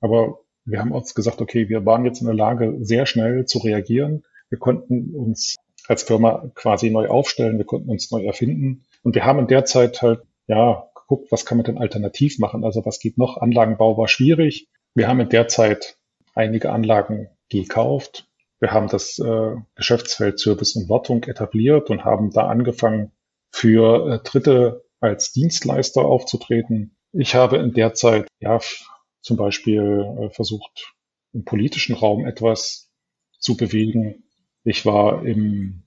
[0.00, 3.58] Aber wir haben uns gesagt, okay, wir waren jetzt in der Lage, sehr schnell zu
[3.58, 4.22] reagieren.
[4.48, 5.56] Wir konnten uns
[5.88, 8.84] als Firma quasi neu aufstellen, wir konnten uns neu erfinden.
[9.02, 12.64] Und wir haben in der Zeit halt, ja, geguckt, was kann man denn alternativ machen?
[12.64, 13.36] Also was geht noch?
[13.36, 14.68] Anlagenbau war schwierig.
[14.94, 15.96] Wir haben in der Zeit
[16.34, 18.28] einige Anlagen gekauft.
[18.60, 23.10] Wir haben das äh, Geschäftsfeld Service und Wartung etabliert und haben da angefangen,
[23.50, 26.96] für äh, Dritte als Dienstleister aufzutreten.
[27.12, 28.60] Ich habe in der Zeit ja
[29.22, 30.94] zum Beispiel äh, versucht,
[31.32, 32.90] im politischen Raum etwas
[33.38, 34.24] zu bewegen.
[34.64, 35.82] Ich war im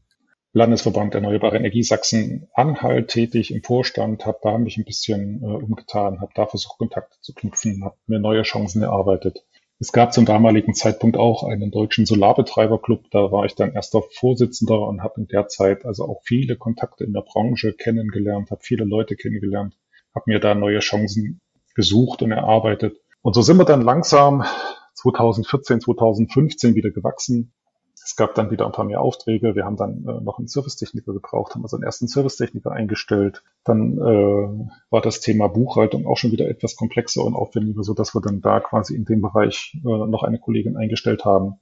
[0.54, 6.32] Landesverband Erneuerbare Energie Sachsen-Anhalt tätig im Vorstand, habe da mich ein bisschen äh, umgetan, habe
[6.34, 9.44] da versucht, Kontakte zu knüpfen, habe mir neue Chancen erarbeitet.
[9.80, 14.80] Es gab zum damaligen Zeitpunkt auch einen deutschen Solarbetreiberclub, da war ich dann erster Vorsitzender
[14.80, 18.86] und habe in der Zeit also auch viele Kontakte in der Branche kennengelernt, habe viele
[18.86, 19.76] Leute kennengelernt,
[20.16, 21.42] habe mir da neue Chancen
[21.76, 22.96] gesucht und erarbeitet.
[23.26, 24.44] Und so sind wir dann langsam
[24.94, 27.54] 2014, 2015 wieder gewachsen,
[27.96, 29.56] es gab dann wieder ein paar mehr Aufträge.
[29.56, 33.42] Wir haben dann äh, noch einen Servicetechniker gebraucht, haben also einen ersten Servicetechniker eingestellt.
[33.64, 38.14] Dann äh, war das Thema Buchhaltung auch schon wieder etwas komplexer und aufwendiger, so dass
[38.14, 41.56] wir dann da quasi in dem Bereich äh, noch eine Kollegin eingestellt haben.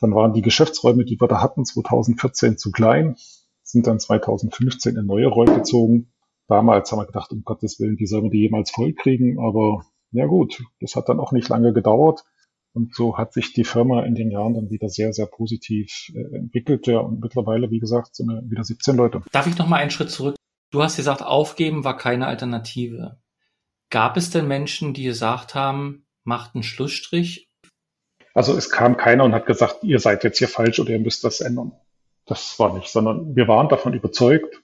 [0.00, 3.16] Dann waren die Geschäftsräume, die wir da hatten, 2014 zu klein,
[3.62, 6.12] sind dann 2015 in neue Räume gezogen.
[6.46, 9.38] Damals haben wir gedacht, um Gottes Willen, wie sollen wir die jemals vollkriegen?
[9.38, 12.24] Aber ja gut, das hat dann auch nicht lange gedauert.
[12.72, 16.36] Und so hat sich die Firma in den Jahren dann wieder sehr, sehr positiv äh,
[16.36, 16.86] entwickelt.
[16.86, 19.22] Ja, und mittlerweile, wie gesagt, sind wir wieder 17 Leute.
[19.32, 20.36] Darf ich noch mal einen Schritt zurück?
[20.70, 23.18] Du hast gesagt, aufgeben war keine Alternative.
[23.88, 27.48] Gab es denn Menschen, die gesagt haben, macht einen Schlussstrich?
[28.34, 31.24] Also es kam keiner und hat gesagt, ihr seid jetzt hier falsch oder ihr müsst
[31.24, 31.72] das ändern.
[32.26, 34.62] Das war nicht, sondern wir waren davon überzeugt,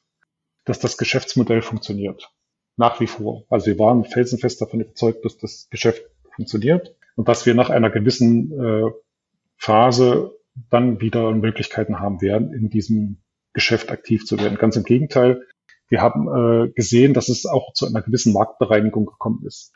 [0.64, 2.31] dass das Geschäftsmodell funktioniert.
[2.77, 3.45] Nach wie vor.
[3.51, 6.05] Also wir waren felsenfest davon überzeugt, dass das Geschäft
[6.35, 8.91] funktioniert und dass wir nach einer gewissen äh,
[9.57, 10.33] Phase
[10.71, 14.59] dann wieder Möglichkeiten haben werden, in diesem Geschäft aktiv zu werden.
[14.59, 15.43] Ganz im Gegenteil,
[15.89, 19.73] wir haben äh, gesehen, dass es auch zu einer gewissen Marktbereinigung gekommen ist.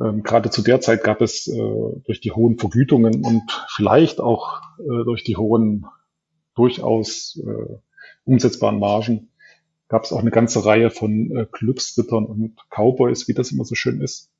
[0.00, 4.60] Ähm, gerade zu der Zeit gab es äh, durch die hohen Vergütungen und vielleicht auch
[4.78, 5.86] äh, durch die hohen,
[6.54, 7.76] durchaus äh,
[8.24, 9.27] umsetzbaren Margen,
[9.88, 13.74] gab es auch eine ganze Reihe von äh, Glücksrittern und Cowboys, wie das immer so
[13.74, 14.30] schön ist,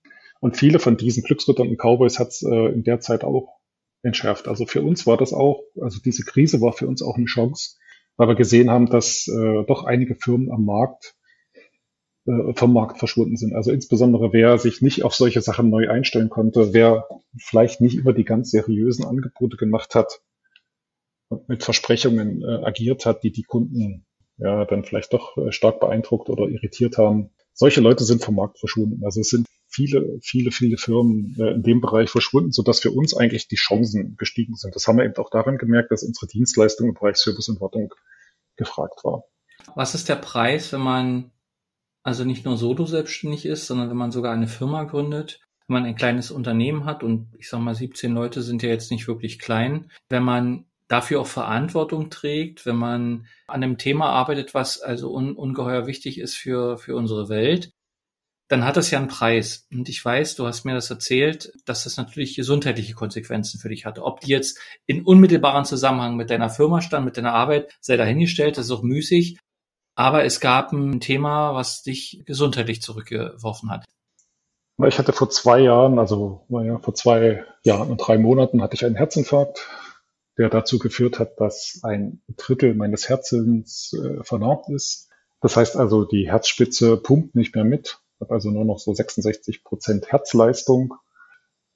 [0.40, 3.58] und viele von diesen Glücksrittern und Cowboys hat es äh, in der Zeit auch
[4.02, 4.48] entschärft.
[4.48, 7.76] Also für uns war das auch, also diese Krise war für uns auch eine Chance,
[8.16, 11.16] weil wir gesehen haben, dass äh, doch einige Firmen am Markt
[12.26, 13.54] äh, vom Markt verschwunden sind.
[13.54, 18.12] Also insbesondere wer sich nicht auf solche Sachen neu einstellen konnte, wer vielleicht nicht immer
[18.12, 20.20] die ganz seriösen Angebote gemacht hat
[21.28, 24.06] und mit Versprechungen äh, agiert hat, die die Kunden
[24.38, 27.30] ja dann vielleicht doch äh, stark beeindruckt oder irritiert haben.
[27.52, 29.04] Solche Leute sind vom Markt verschwunden.
[29.04, 33.16] Also es sind viele, viele, viele Firmen äh, in dem Bereich verschwunden, sodass für uns
[33.16, 34.74] eigentlich die Chancen gestiegen sind.
[34.74, 37.92] Das haben wir eben auch daran gemerkt, dass unsere Dienstleistung im Bereich Service und Wartung
[38.56, 39.24] gefragt war.
[39.74, 41.30] Was ist der Preis, wenn man
[42.02, 45.84] also nicht nur solo selbstständig ist, sondern wenn man sogar eine Firma gründet, wenn man
[45.84, 49.38] ein kleines Unternehmen hat und ich sage mal 17 Leute sind ja jetzt nicht wirklich
[49.38, 55.12] klein, wenn man dafür auch Verantwortung trägt, wenn man an einem Thema arbeitet, was also
[55.12, 57.72] un ungeheuer wichtig ist für, für unsere Welt,
[58.48, 59.66] dann hat das ja einen Preis.
[59.70, 63.84] Und ich weiß, du hast mir das erzählt, dass das natürlich gesundheitliche Konsequenzen für dich
[63.84, 64.02] hatte.
[64.02, 68.56] Ob die jetzt in unmittelbaren Zusammenhang mit deiner Firma stand, mit deiner Arbeit, sei dahingestellt,
[68.56, 69.38] das ist auch müßig.
[69.94, 73.84] Aber es gab ein Thema, was dich gesundheitlich zurückgeworfen hat.
[74.86, 78.94] Ich hatte vor zwei Jahren, also vor zwei Jahren und drei Monaten hatte ich einen
[78.94, 79.66] Herzinfarkt,
[80.38, 85.08] der dazu geführt hat, dass ein Drittel meines Herzens äh, vernarbt ist.
[85.40, 89.64] Das heißt also, die Herzspitze pumpt nicht mehr mit habe also nur noch so 66
[89.64, 90.94] Prozent Herzleistung.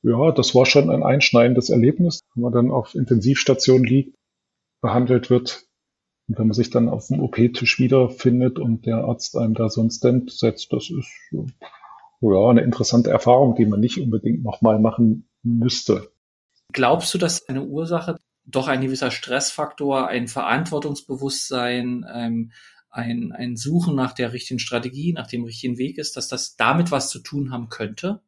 [0.02, 4.16] Ja, das war schon ein einschneidendes Erlebnis, wenn man dann auf Intensivstation liegt,
[4.80, 5.64] behandelt wird.
[6.28, 9.82] Und wenn man sich dann auf dem OP-Tisch wiederfindet und der Arzt einem da so
[9.82, 11.10] ein Stent setzt, das ist
[12.20, 16.10] ja eine interessante Erfahrung, die man nicht unbedingt nochmal machen müsste.
[16.72, 22.52] Glaubst du, dass eine Ursache doch ein gewisser Stressfaktor, ein Verantwortungsbewusstsein, ähm,
[22.90, 26.90] ein, ein Suchen nach der richtigen Strategie, nach dem richtigen Weg ist, dass das damit
[26.90, 28.20] was zu tun haben könnte?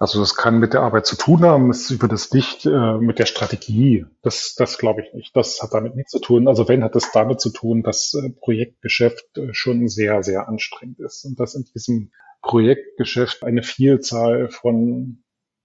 [0.00, 3.18] Also das kann mit der Arbeit zu tun haben, es über das nicht äh, mit
[3.18, 4.06] der Strategie.
[4.22, 5.34] Das, das glaube ich nicht.
[5.34, 6.46] Das hat damit nichts zu tun.
[6.46, 11.00] Also wenn hat es damit zu tun, dass äh, Projektgeschäft äh, schon sehr, sehr anstrengend
[11.00, 12.12] ist und dass in diesem
[12.42, 15.24] Projektgeschäft eine Vielzahl von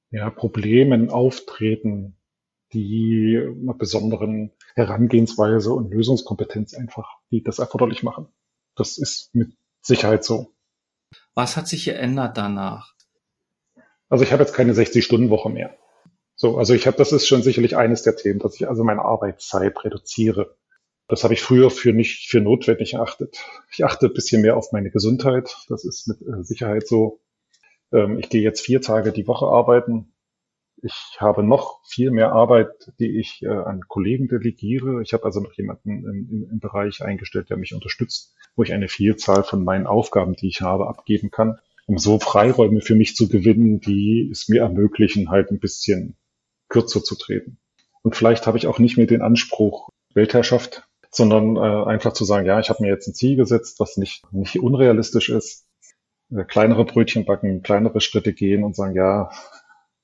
[0.10, 2.18] ja, Problemen auftreten,
[2.74, 8.28] die einer besonderen Herangehensweise und Lösungskompetenz einfach, die das erforderlich machen.
[8.76, 10.54] Das ist mit Sicherheit so.
[11.36, 12.94] Was hat sich geändert danach?
[14.10, 15.78] Also ich habe jetzt keine 60-Stunden-Woche mehr.
[16.36, 19.04] So, also ich habe, das ist schon sicherlich eines der Themen, dass ich also meine
[19.04, 20.56] Arbeitszeit reduziere.
[21.08, 23.46] Das habe ich früher für nicht für notwendig erachtet.
[23.72, 25.56] Ich achte ein bisschen mehr auf meine Gesundheit.
[25.70, 27.22] Das ist mit äh, Sicherheit so.
[27.92, 30.13] Ähm, ich gehe jetzt vier Tage die Woche arbeiten
[30.86, 35.02] Ich habe noch viel mehr Arbeit, die ich äh, an Kollegen delegiere.
[35.02, 38.90] Ich habe also noch jemanden im, im, Bereich eingestellt, der mich unterstützt, wo ich eine
[38.90, 43.30] Vielzahl von meinen Aufgaben, die ich habe, abgeben kann, um so Freiräume für mich zu
[43.30, 46.18] gewinnen, die es mir ermöglichen, halt ein bisschen
[46.68, 47.60] kürzer zu treten.
[48.02, 52.46] Und vielleicht habe ich auch nicht mehr den Anspruch Weltherrschaft, sondern äh, einfach zu sagen,
[52.46, 55.66] ja, ich habe mir jetzt ein Ziel gesetzt, was nicht, nicht unrealistisch ist.
[56.30, 59.32] Äh, kleinere Brötchen backen, kleinere Schritte gehen und sagen, ja,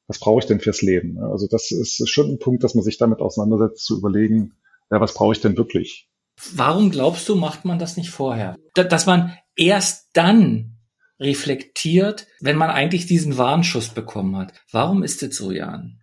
[0.10, 1.20] was brauche ich denn fürs Leben?
[1.20, 4.56] Also das ist schon ein Punkt, dass man sich damit auseinandersetzt, zu überlegen,
[4.90, 6.10] ja, was brauche ich denn wirklich?
[6.54, 8.56] Warum glaubst du, macht man das nicht vorher?
[8.74, 10.78] Dass man erst dann
[11.20, 14.54] reflektiert, wenn man eigentlich diesen Warnschuss bekommen hat.
[14.72, 16.02] Warum ist das so, Jan?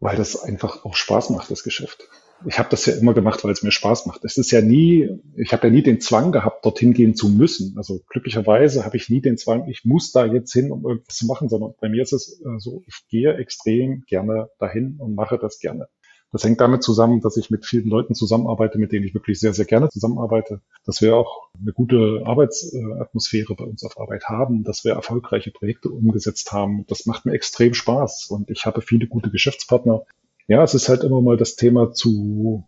[0.00, 2.08] Weil das einfach auch Spaß macht, das Geschäft
[2.44, 4.24] ich habe das ja immer gemacht, weil es mir Spaß macht.
[4.24, 7.74] Es ist ja nie, ich habe ja nie den Zwang gehabt, dorthin gehen zu müssen.
[7.76, 11.26] Also glücklicherweise habe ich nie den Zwang, ich muss da jetzt hin, um irgendwas zu
[11.26, 15.38] machen, sondern bei mir ist es äh, so, ich gehe extrem gerne dahin und mache
[15.38, 15.88] das gerne.
[16.32, 19.54] Das hängt damit zusammen, dass ich mit vielen Leuten zusammenarbeite, mit denen ich wirklich sehr,
[19.54, 24.84] sehr gerne zusammenarbeite, dass wir auch eine gute Arbeitsatmosphäre bei uns auf Arbeit haben, dass
[24.84, 26.84] wir erfolgreiche Projekte umgesetzt haben.
[26.88, 30.02] Das macht mir extrem Spaß und ich habe viele gute Geschäftspartner,
[30.48, 32.66] ja, es ist halt immer mal das Thema zu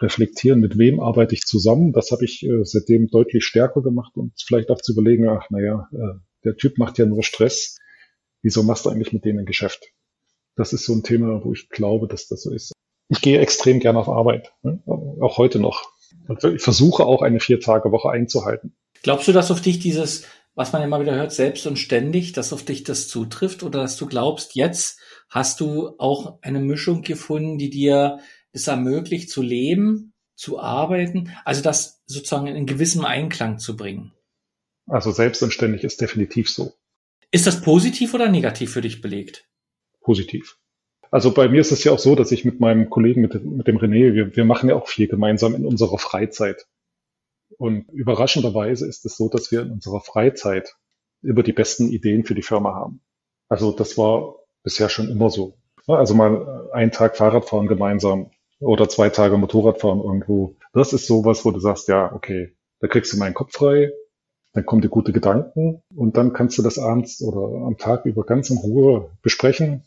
[0.00, 1.92] reflektieren, mit wem arbeite ich zusammen.
[1.92, 5.88] Das habe ich äh, seitdem deutlich stärker gemacht und vielleicht auch zu überlegen, ach naja,
[5.92, 7.78] äh, der Typ macht ja nur Stress.
[8.42, 9.92] Wieso machst du eigentlich mit denen ein Geschäft?
[10.56, 12.72] Das ist so ein Thema, wo ich glaube, dass das so ist.
[13.08, 14.82] Ich gehe extrem gerne auf Arbeit, ne?
[14.86, 15.84] auch heute noch.
[16.28, 18.74] Und ich versuche auch eine Vier-Tage-Woche einzuhalten.
[19.02, 22.52] Glaubst du, dass auf dich dieses, was man immer wieder hört, selbst und ständig, dass
[22.52, 27.58] auf dich das zutrifft oder dass du glaubst, jetzt Hast du auch eine Mischung gefunden,
[27.58, 28.20] die dir
[28.52, 34.12] es ermöglicht zu leben, zu arbeiten, also das sozusagen in gewissem Einklang zu bringen?
[34.86, 36.74] Also selbstständig ist definitiv so.
[37.30, 39.48] Ist das positiv oder negativ für dich belegt?
[40.00, 40.58] Positiv.
[41.10, 43.66] Also bei mir ist es ja auch so, dass ich mit meinem Kollegen, mit, mit
[43.66, 46.66] dem René, wir, wir machen ja auch viel gemeinsam in unserer Freizeit.
[47.56, 50.74] Und überraschenderweise ist es so, dass wir in unserer Freizeit
[51.22, 53.00] über die besten Ideen für die Firma haben.
[53.48, 55.54] Also das war bisher schon immer so.
[55.86, 60.56] Also mal einen Tag Fahrradfahren gemeinsam oder zwei Tage Motorradfahren irgendwo.
[60.72, 63.92] Das ist sowas, wo du sagst, ja, okay, da kriegst du meinen Kopf frei,
[64.52, 68.24] dann kommen dir gute Gedanken und dann kannst du das abends oder am Tag über
[68.24, 69.84] ganz in Ruhe besprechen.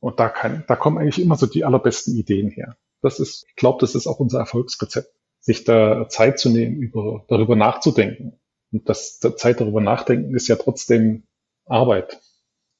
[0.00, 2.76] Und da kann, da kommen eigentlich immer so die allerbesten Ideen her.
[3.02, 7.24] Das ist, ich glaube, das ist auch unser Erfolgsrezept, sich da Zeit zu nehmen, über,
[7.28, 8.40] darüber nachzudenken.
[8.72, 11.24] Und das Zeit darüber nachdenken ist ja trotzdem
[11.66, 12.20] Arbeit.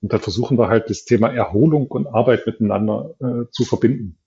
[0.02, 4.18] Und da versuchen wir halt das Thema Erholung und Arbeit miteinander äh, zu verbinden.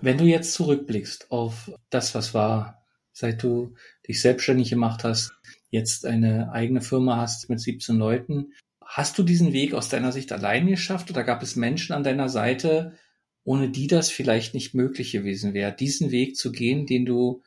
[0.00, 3.74] Wenn du jetzt zurückblickst auf das, was war, seit du
[4.08, 5.32] dich selbstständig gemacht hast,
[5.70, 8.52] jetzt eine eigene Firma hast mit 17 Leuten,
[8.84, 12.28] hast du diesen Weg aus deiner Sicht allein geschafft oder gab es Menschen an deiner
[12.28, 12.96] Seite,
[13.44, 17.42] ohne die das vielleicht nicht möglich gewesen wäre, diesen Weg zu gehen, den du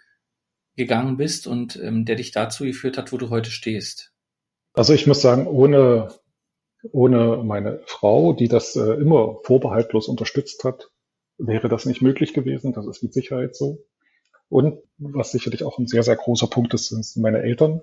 [0.76, 4.14] gegangen bist und ähm, der dich dazu geführt hat, wo du heute stehst?
[4.74, 6.08] Also ich muss sagen, ohne
[6.92, 10.90] ohne meine Frau, die das äh, immer vorbehaltlos unterstützt hat,
[11.38, 12.74] wäre das nicht möglich gewesen.
[12.74, 13.80] Das ist mit Sicherheit so.
[14.50, 17.82] Und was sicherlich auch ein sehr, sehr großer Punkt ist, sind meine Eltern,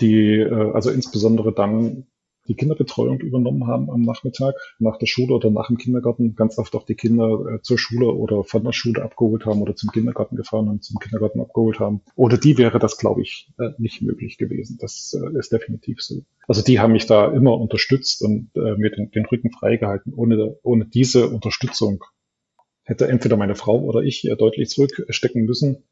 [0.00, 2.06] die äh, also insbesondere dann
[2.48, 6.74] die Kinderbetreuung übernommen haben am Nachmittag nach der Schule oder nach dem Kindergarten, ganz oft
[6.74, 10.36] auch die Kinder äh, zur Schule oder von der Schule abgeholt haben oder zum Kindergarten
[10.36, 12.02] gefahren und zum Kindergarten abgeholt haben.
[12.16, 14.78] Oder die wäre das, glaube ich, äh, nicht möglich gewesen.
[14.80, 16.22] Das äh, ist definitiv so.
[16.48, 20.12] Also die haben mich da immer unterstützt und mir den, den Rücken freigehalten.
[20.14, 22.02] Ohne, ohne diese Unterstützung
[22.82, 25.84] hätte entweder meine Frau oder ich deutlich zurückstecken müssen.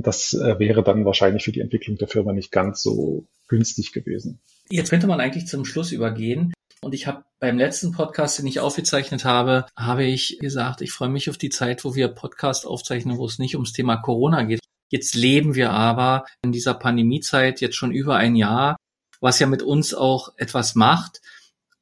[0.00, 4.40] Das äh, wäre dann wahrscheinlich für die Entwicklung der Firma nicht ganz so günstig gewesen.
[4.70, 6.52] Jetzt könnte man eigentlich zum Schluss übergehen.
[6.80, 11.08] Und ich habe beim letzten Podcast, den ich aufgezeichnet habe, habe ich gesagt, ich freue
[11.08, 14.60] mich auf die Zeit, wo wir Podcast aufzeichnen, wo es nicht ums Thema Corona geht.
[14.88, 18.76] Jetzt leben wir aber in dieser Pandemiezeit jetzt schon über ein Jahr,
[19.20, 21.20] was ja mit uns auch etwas macht.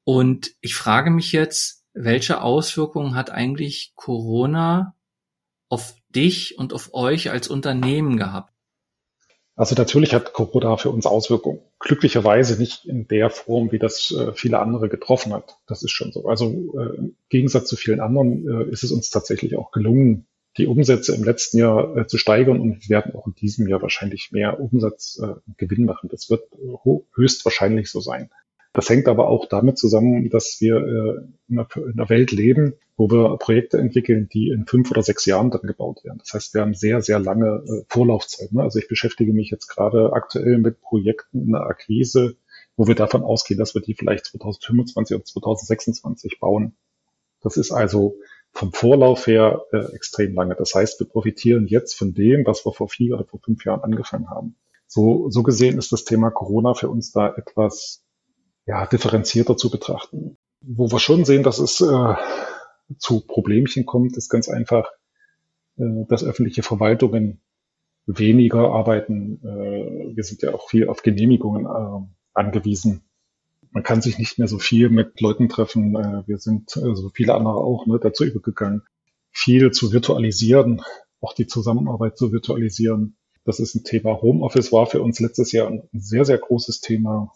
[0.04, 4.94] Und ich frage mich jetzt, welche Auswirkungen hat eigentlich Corona
[5.68, 8.52] auf dich und auf euch als Unternehmen gehabt?
[9.56, 11.60] Also natürlich hat Corona für uns Auswirkungen.
[11.80, 15.56] Glücklicherweise nicht in der Form, wie das äh, viele andere getroffen hat.
[15.66, 16.28] Das ist schon so.
[16.28, 20.26] Also äh, im Gegensatz zu vielen anderen äh, ist es uns tatsächlich auch gelungen,
[20.58, 24.32] die Umsätze im letzten Jahr zu steigern und wir werden auch in diesem Jahr wahrscheinlich
[24.32, 26.08] mehr Umsatzgewinn machen.
[26.08, 26.44] Das wird
[27.14, 28.30] höchstwahrscheinlich so sein.
[28.76, 33.38] Das hängt aber auch damit zusammen, dass wir äh, in einer Welt leben, wo wir
[33.38, 36.18] Projekte entwickeln, die in fünf oder sechs Jahren dann gebaut werden.
[36.18, 38.52] Das heißt, wir haben sehr, sehr lange äh, Vorlaufzeit.
[38.52, 38.62] Ne?
[38.62, 42.36] Also ich beschäftige mich jetzt gerade aktuell mit Projekten in der Akquise,
[42.76, 46.76] wo wir davon ausgehen, dass wir die vielleicht 2025 oder 2026 bauen.
[47.40, 48.16] Das ist also
[48.52, 50.54] vom Vorlauf her äh, extrem lange.
[50.54, 53.80] Das heißt, wir profitieren jetzt von dem, was wir vor vier oder vor fünf Jahren
[53.80, 54.56] angefangen haben.
[54.86, 58.02] So, so gesehen ist das Thema Corona für uns da etwas
[58.66, 60.36] ja, differenzierter zu betrachten.
[60.60, 62.14] Wo wir schon sehen, dass es äh,
[62.98, 64.90] zu Problemchen kommt, ist ganz einfach,
[65.78, 67.40] äh, dass öffentliche Verwaltungen
[68.06, 69.40] weniger arbeiten.
[69.42, 73.02] Äh, wir sind ja auch viel auf Genehmigungen äh, angewiesen.
[73.70, 75.94] Man kann sich nicht mehr so viel mit Leuten treffen.
[75.96, 78.82] Äh, wir sind, äh, so viele andere auch, ne, dazu übergegangen,
[79.30, 80.82] viel zu virtualisieren,
[81.20, 83.16] auch die Zusammenarbeit zu virtualisieren.
[83.44, 84.20] Das ist ein Thema.
[84.22, 87.32] Homeoffice war für uns letztes Jahr ein sehr, sehr großes Thema.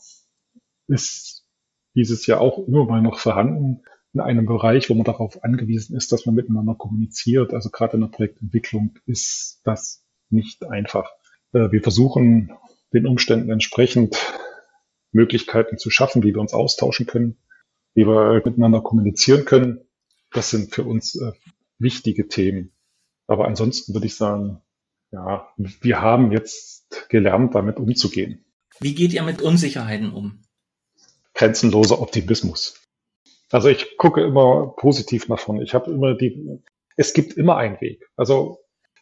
[0.91, 1.47] Ist
[1.95, 3.83] dieses Jahr auch immer mal noch vorhanden
[4.13, 7.55] in einem Bereich, wo man darauf angewiesen ist, dass man miteinander kommuniziert.
[7.55, 11.11] Also gerade in der Projektentwicklung ist das nicht einfach.
[11.53, 12.53] Äh, wir versuchen
[12.93, 14.17] den Umständen entsprechend
[15.13, 17.37] Möglichkeiten zu schaffen, wie wir uns austauschen können,
[17.95, 19.81] wie wir miteinander kommunizieren können.
[20.33, 21.33] Das sind für uns äh,
[21.79, 22.73] wichtige Themen.
[23.27, 24.61] Aber ansonsten würde ich sagen,
[25.13, 28.45] ja, wir haben jetzt gelernt, damit umzugehen.
[28.81, 30.43] Wie geht ihr mit Unsicherheiten um?
[31.41, 32.79] Grenzenloser Optimismus.
[33.51, 35.63] Also ich gucke immer positiv nach vorne.
[35.63, 36.61] Ich habe immer die,
[36.99, 38.05] es gibt immer einen Weg.
[38.15, 38.59] Also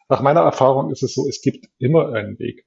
[0.09, 2.65] nach meiner Erfahrung ist es so, es gibt immer einen Weg.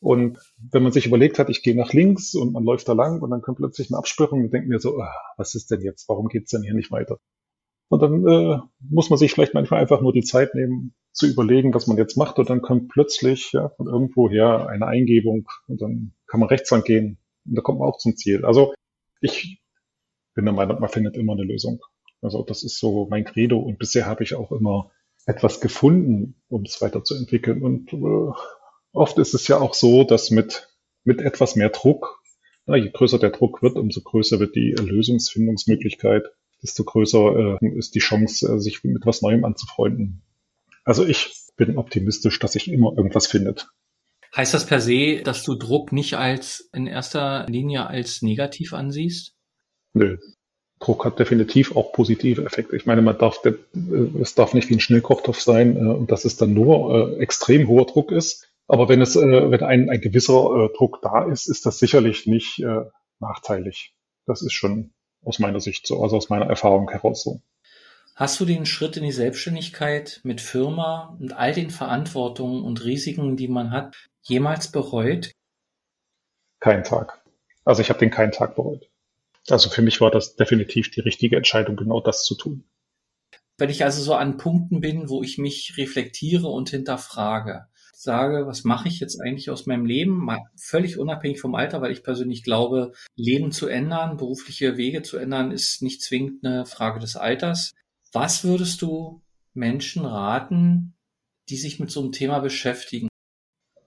[0.00, 0.38] Und
[0.72, 3.30] wenn man sich überlegt hat, ich gehe nach links und man läuft da lang und
[3.30, 6.08] dann kommt plötzlich eine Absperrung und denkt mir so, ah, was ist denn jetzt?
[6.08, 7.20] Warum geht's denn hier nicht weiter?
[7.90, 11.74] Und dann äh, muss man sich vielleicht manchmal einfach nur die Zeit nehmen, zu überlegen,
[11.74, 12.40] was man jetzt macht.
[12.40, 16.82] Und dann kommt plötzlich ja, von irgendwoher eine Eingebung und dann kann man rechts lang
[16.82, 18.44] gehen und da kommt man auch zum Ziel.
[18.44, 18.74] Also
[19.22, 19.62] ich
[20.34, 21.80] bin der Meinung, man findet immer eine Lösung.
[22.20, 24.90] Also das ist so mein Credo und bisher habe ich auch immer
[25.26, 27.62] etwas gefunden, um es weiterzuentwickeln.
[27.62, 28.32] Und äh,
[28.92, 30.68] oft ist es ja auch so, dass mit,
[31.04, 32.20] mit etwas mehr Druck,
[32.66, 36.24] na, je größer der Druck wird, umso größer wird die Lösungsfindungsmöglichkeit,
[36.62, 40.22] desto größer äh, ist die Chance, äh, sich mit was Neuem anzufreunden.
[40.84, 43.68] Also ich bin optimistisch, dass sich immer irgendwas findet.
[44.34, 49.34] Heißt das per se, dass du Druck nicht als in erster Linie als negativ ansiehst?
[49.92, 50.16] Nö.
[50.80, 52.74] Druck hat definitiv auch positive Effekte.
[52.74, 53.40] Ich meine, man darf,
[54.20, 57.68] es darf nicht wie ein Schnellkochtopf sein äh, und dass es dann nur äh, extrem
[57.68, 58.48] hoher Druck ist.
[58.66, 62.64] Aber wenn es, äh, wenn ein, ein gewisser Druck da ist, ist das sicherlich nicht
[63.20, 63.94] nachteilig.
[64.26, 64.92] Das ist schon
[65.24, 67.40] aus meiner Sicht so, also aus meiner Erfahrung heraus so.
[68.16, 73.36] Hast du den Schritt in die Selbstständigkeit mit Firma und all den Verantwortungen und Risiken,
[73.36, 75.32] die man hat, jemals bereut?
[76.60, 77.22] Keinen Tag.
[77.64, 78.88] Also ich habe den keinen Tag bereut.
[79.48, 82.64] Also für mich war das definitiv die richtige Entscheidung, genau das zu tun.
[83.58, 88.64] Wenn ich also so an Punkten bin, wo ich mich reflektiere und hinterfrage, sage, was
[88.64, 92.42] mache ich jetzt eigentlich aus meinem Leben, mal völlig unabhängig vom Alter, weil ich persönlich
[92.42, 97.74] glaube, Leben zu ändern, berufliche Wege zu ändern, ist nicht zwingend eine Frage des Alters.
[98.12, 99.22] Was würdest du
[99.54, 100.94] Menschen raten,
[101.48, 103.08] die sich mit so einem Thema beschäftigen?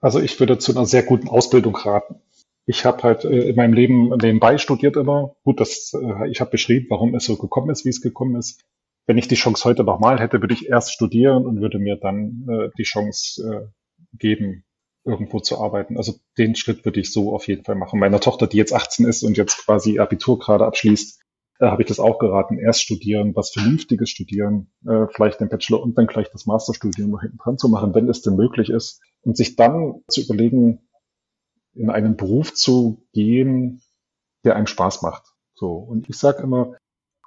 [0.00, 2.20] Also ich würde zu einer sehr guten Ausbildung raten
[2.66, 5.36] ich habe halt äh, in meinem Leben nebenbei studiert immer.
[5.44, 8.60] Gut, das, äh, ich habe beschrieben, warum es so gekommen ist, wie es gekommen ist.
[9.06, 12.46] Wenn ich die Chance heute nochmal hätte, würde ich erst studieren und würde mir dann
[12.50, 13.72] äh, die Chance
[14.12, 14.64] geben,
[15.04, 15.96] irgendwo zu arbeiten.
[15.96, 18.00] Also den Schritt würde ich so auf jeden Fall machen.
[18.00, 21.20] Meiner Tochter, die jetzt 18 ist und jetzt quasi Abitur gerade abschließt,
[21.58, 22.58] äh, habe ich das auch geraten.
[22.58, 27.22] Erst studieren, was Vernünftiges studieren, äh, vielleicht den Bachelor und dann gleich das Masterstudium noch
[27.22, 29.00] hinten dran zu machen, wenn es denn möglich ist.
[29.22, 30.88] Und sich dann zu überlegen,
[31.74, 33.82] in einen Beruf zu gehen,
[34.44, 35.24] der einem Spaß macht.
[35.54, 35.72] So.
[35.74, 36.76] Und ich sage immer,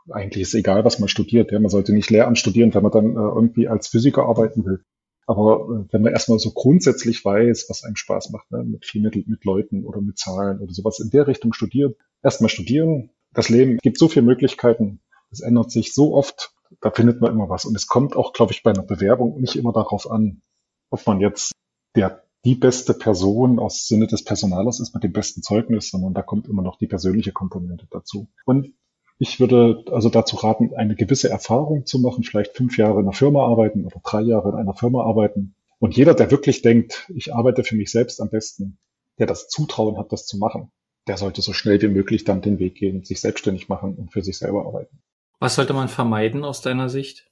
[0.09, 1.51] eigentlich ist egal, was man studiert.
[1.51, 1.59] Ja.
[1.59, 4.83] Man sollte nicht Lehramt studieren, wenn man dann äh, irgendwie als Physiker arbeiten will.
[5.27, 9.01] Aber äh, wenn man erstmal so grundsätzlich weiß, was einem Spaß macht, ne, mit viel
[9.01, 13.11] mit, mit Leuten oder mit Zahlen oder sowas in der Richtung studiert, erstmal studieren.
[13.33, 15.01] Das Leben gibt so viele Möglichkeiten.
[15.31, 16.53] Es ändert sich so oft.
[16.81, 17.65] Da findet man immer was.
[17.65, 20.41] Und es kommt auch, glaube ich, bei einer Bewerbung nicht immer darauf an,
[20.89, 21.51] ob man jetzt
[21.95, 26.21] der die beste Person aus Sinne des Personalers ist mit dem besten Zeugnis, sondern da
[26.21, 28.29] kommt immer noch die persönliche Komponente dazu.
[28.45, 28.73] Und
[29.17, 33.13] ich würde also dazu raten, eine gewisse Erfahrung zu machen, vielleicht fünf Jahre in einer
[33.13, 35.55] Firma arbeiten oder drei Jahre in einer Firma arbeiten.
[35.79, 38.77] Und jeder, der wirklich denkt, ich arbeite für mich selbst am besten,
[39.17, 40.71] der das Zutrauen hat, das zu machen,
[41.09, 44.21] der sollte so schnell wie möglich dann den Weg gehen, sich selbstständig machen und für
[44.21, 45.01] sich selber arbeiten.
[45.39, 47.27] Was sollte man vermeiden aus deiner Sicht?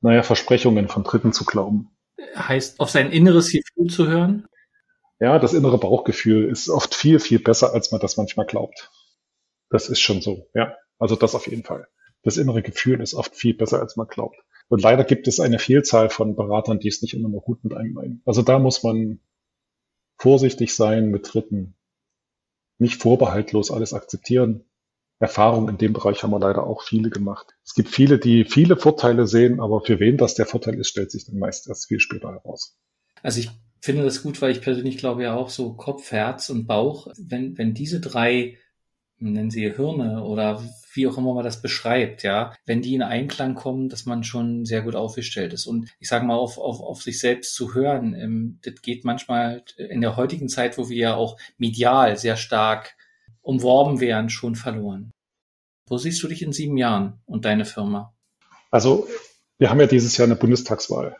[0.00, 1.90] Naja, Versprechungen von Dritten zu glauben
[2.36, 4.46] heißt, auf sein inneres Gefühl zu hören?
[5.18, 8.90] Ja, das innere Bauchgefühl ist oft viel, viel besser, als man das manchmal glaubt.
[9.68, 10.74] Das ist schon so, ja.
[10.98, 11.88] Also das auf jeden Fall.
[12.22, 14.36] Das innere Gefühl ist oft viel besser, als man glaubt.
[14.68, 17.74] Und leider gibt es eine Vielzahl von Beratern, die es nicht immer nur gut mit
[17.74, 18.22] einem meinen.
[18.24, 19.20] Also da muss man
[20.16, 21.74] vorsichtig sein mit Dritten.
[22.80, 24.64] Nicht vorbehaltlos alles akzeptieren,
[25.20, 27.54] Erfahrung in dem Bereich haben wir leider auch viele gemacht.
[27.62, 31.10] Es gibt viele, die viele Vorteile sehen, aber für wen das der Vorteil ist, stellt
[31.10, 32.78] sich dann meist erst viel später heraus.
[33.22, 33.50] Also ich
[33.82, 37.58] finde das gut, weil ich persönlich glaube ja auch so Kopf, Herz und Bauch, wenn,
[37.58, 38.56] wenn diese drei,
[39.20, 40.62] nennen sie Hirne oder
[40.92, 44.64] wie auch immer man das beschreibt, ja, wenn die in Einklang kommen, dass man schon
[44.64, 45.66] sehr gut aufgestellt ist.
[45.66, 49.62] Und ich sage mal, auf, auf, auf sich selbst zu hören, ähm, das geht manchmal
[49.76, 52.96] in der heutigen Zeit, wo wir ja auch medial sehr stark
[53.40, 55.12] umworben wären, schon verloren.
[55.86, 58.12] Wo siehst du dich in sieben Jahren und deine Firma?
[58.70, 59.08] Also
[59.58, 61.16] wir haben ja dieses Jahr eine Bundestagswahl.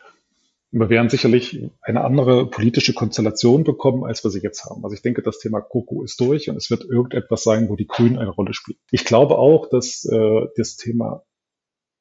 [0.73, 4.83] Wir werden sicherlich eine andere politische Konstellation bekommen, als wir sie jetzt haben.
[4.85, 7.87] Also ich denke, das Thema Coco ist durch und es wird irgendetwas sein, wo die
[7.87, 8.79] Grünen eine Rolle spielen.
[8.89, 11.25] Ich glaube auch, dass äh, das Thema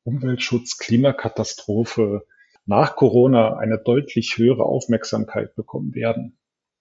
[0.04, 2.24] Umweltschutz, Klimakatastrophe
[2.64, 6.38] nach Corona eine deutlich höhere Aufmerksamkeit bekommen werden.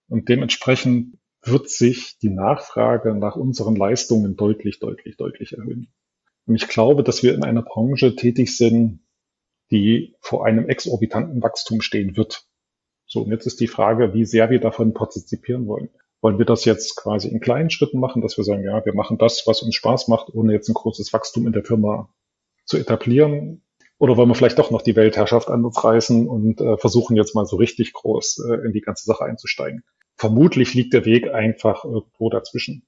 [0.08, 5.92] Und dementsprechend wird sich die Nachfrage nach unseren Leistungen deutlich, deutlich, deutlich erhöhen.
[6.46, 9.02] Und ich glaube, dass wir in einer Branche tätig sind,
[9.72, 12.46] die vor einem exorbitanten Wachstum stehen wird.
[13.06, 15.90] So, und jetzt ist die Frage, wie sehr wir davon partizipieren wollen.
[16.22, 19.18] Wollen wir das jetzt quasi in kleinen Schritten machen, dass wir sagen, ja, wir machen
[19.18, 22.10] das, was uns Spaß macht, ohne jetzt ein großes Wachstum in der Firma
[22.66, 23.64] zu etablieren?
[23.98, 27.36] Oder wollen wir vielleicht doch noch die Weltherrschaft an uns reißen und äh, versuchen jetzt
[27.36, 29.84] mal so richtig groß äh, in die ganze Sache einzusteigen?
[30.20, 32.86] vermutlich liegt der Weg einfach irgendwo dazwischen.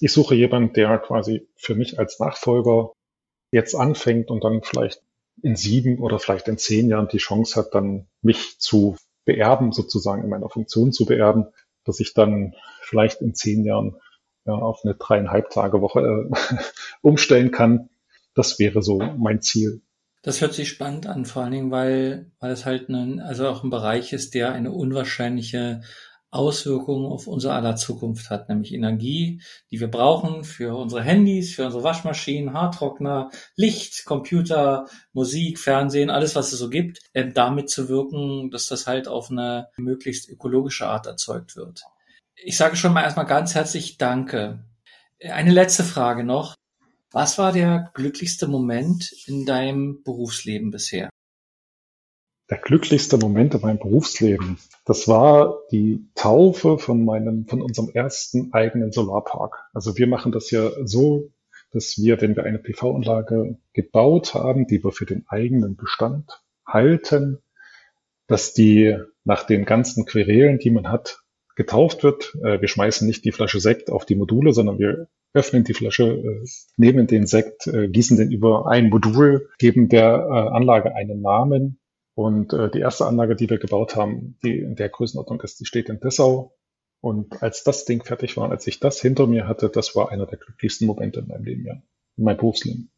[0.00, 2.92] Ich suche jemanden, der quasi für mich als Nachfolger
[3.52, 5.00] jetzt anfängt und dann vielleicht
[5.40, 10.22] in sieben oder vielleicht in zehn Jahren die Chance hat, dann mich zu beerben, sozusagen
[10.22, 11.46] in meiner Funktion zu beerben,
[11.84, 13.96] dass ich dann vielleicht in zehn Jahren
[14.44, 16.56] ja, auf eine dreieinhalb Tage Woche äh,
[17.02, 17.88] umstellen kann.
[18.34, 19.82] Das wäre so mein Ziel.
[20.22, 23.64] Das hört sich spannend an, vor allen Dingen, weil, weil es halt ein, also auch
[23.64, 25.82] ein Bereich ist, der eine unwahrscheinliche
[26.32, 31.66] Auswirkungen auf unser aller Zukunft hat, nämlich Energie, die wir brauchen für unsere Handys, für
[31.66, 37.90] unsere Waschmaschinen, Haartrockner, Licht, Computer, Musik, Fernsehen, alles, was es so gibt, äh, damit zu
[37.90, 41.82] wirken, dass das halt auf eine möglichst ökologische Art erzeugt wird.
[42.34, 44.64] Ich sage schon mal erstmal ganz herzlich Danke.
[45.20, 46.54] Eine letzte Frage noch.
[47.10, 51.10] Was war der glücklichste Moment in deinem Berufsleben bisher?
[52.50, 58.52] Der glücklichste Moment in meinem Berufsleben, das war die Taufe von meinem, von unserem ersten
[58.52, 59.64] eigenen Solarpark.
[59.72, 61.30] Also wir machen das ja so,
[61.70, 67.38] dass wir, wenn wir eine PV-Anlage gebaut haben, die wir für den eigenen Bestand halten,
[68.26, 71.22] dass die nach den ganzen Querelen, die man hat,
[71.54, 72.34] getauft wird.
[72.42, 76.04] Äh, wir schmeißen nicht die Flasche Sekt auf die Module, sondern wir öffnen die Flasche,
[76.04, 76.44] äh,
[76.76, 81.78] nehmen den Sekt, äh, gießen den über ein Modul, geben der Anlage einen Namen
[82.14, 85.66] und äh, die erste Anlage, die wir gebaut haben, die in der Größenordnung ist, die
[85.66, 86.56] steht in Dessau.
[87.00, 90.26] Und als das Ding fertig war, als ich das hinter mir hatte, das war einer
[90.26, 91.74] der glücklichsten Momente in meinem Leben, ja.
[92.16, 92.92] In meinem Berufsleben.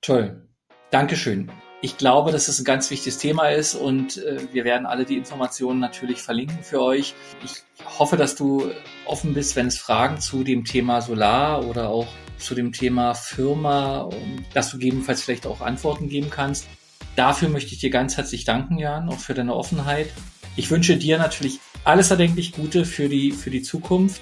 [0.00, 0.48] Toll.
[0.90, 1.50] Dankeschön.
[1.80, 5.16] Ich glaube, dass es ein ganz wichtiges Thema ist und äh, wir werden alle die
[5.16, 7.14] Informationen natürlich verlinken für euch.
[7.42, 7.64] Ich
[7.98, 8.70] hoffe, dass du
[9.06, 14.08] offen bist, wenn es Fragen zu dem Thema Solar oder auch zu dem Thema Firma,
[14.54, 16.68] dass du gegebenenfalls vielleicht auch Antworten geben kannst.
[17.16, 20.08] Dafür möchte ich dir ganz herzlich danken, Jan, auch für deine Offenheit.
[20.56, 24.20] Ich wünsche dir natürlich alles erdenklich Gute für die, für die Zukunft.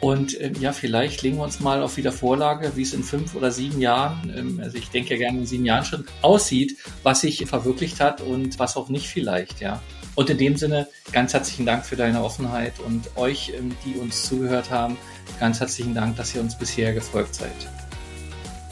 [0.00, 3.34] Und ähm, ja, vielleicht legen wir uns mal auf wieder Vorlage, wie es in fünf
[3.34, 7.22] oder sieben Jahren, ähm, also ich denke ja gerne in sieben Jahren schon, aussieht, was
[7.22, 9.80] sich verwirklicht hat und was auch nicht vielleicht, ja.
[10.14, 14.24] Und in dem Sinne, ganz herzlichen Dank für deine Offenheit und euch, ähm, die uns
[14.24, 14.98] zugehört haben,
[15.40, 17.56] ganz herzlichen Dank, dass ihr uns bisher gefolgt seid.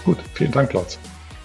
[0.04, 0.98] Gut, vielen Dank, Klaus.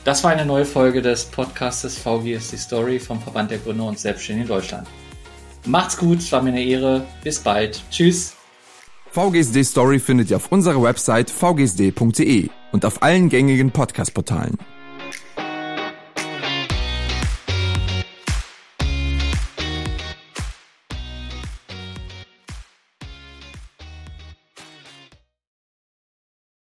[0.07, 4.49] Das war eine neue Folge des Podcastes VGSD Story vom Verband der Gründer und Selbstständigen
[4.49, 4.87] in Deutschland.
[5.65, 7.05] Macht's gut, es war mir eine Ehre.
[7.25, 7.83] Bis bald.
[7.91, 8.33] Tschüss.
[9.11, 14.57] VGSD Story findet ihr auf unserer Website vgsd.de und auf allen gängigen Podcast-Portalen.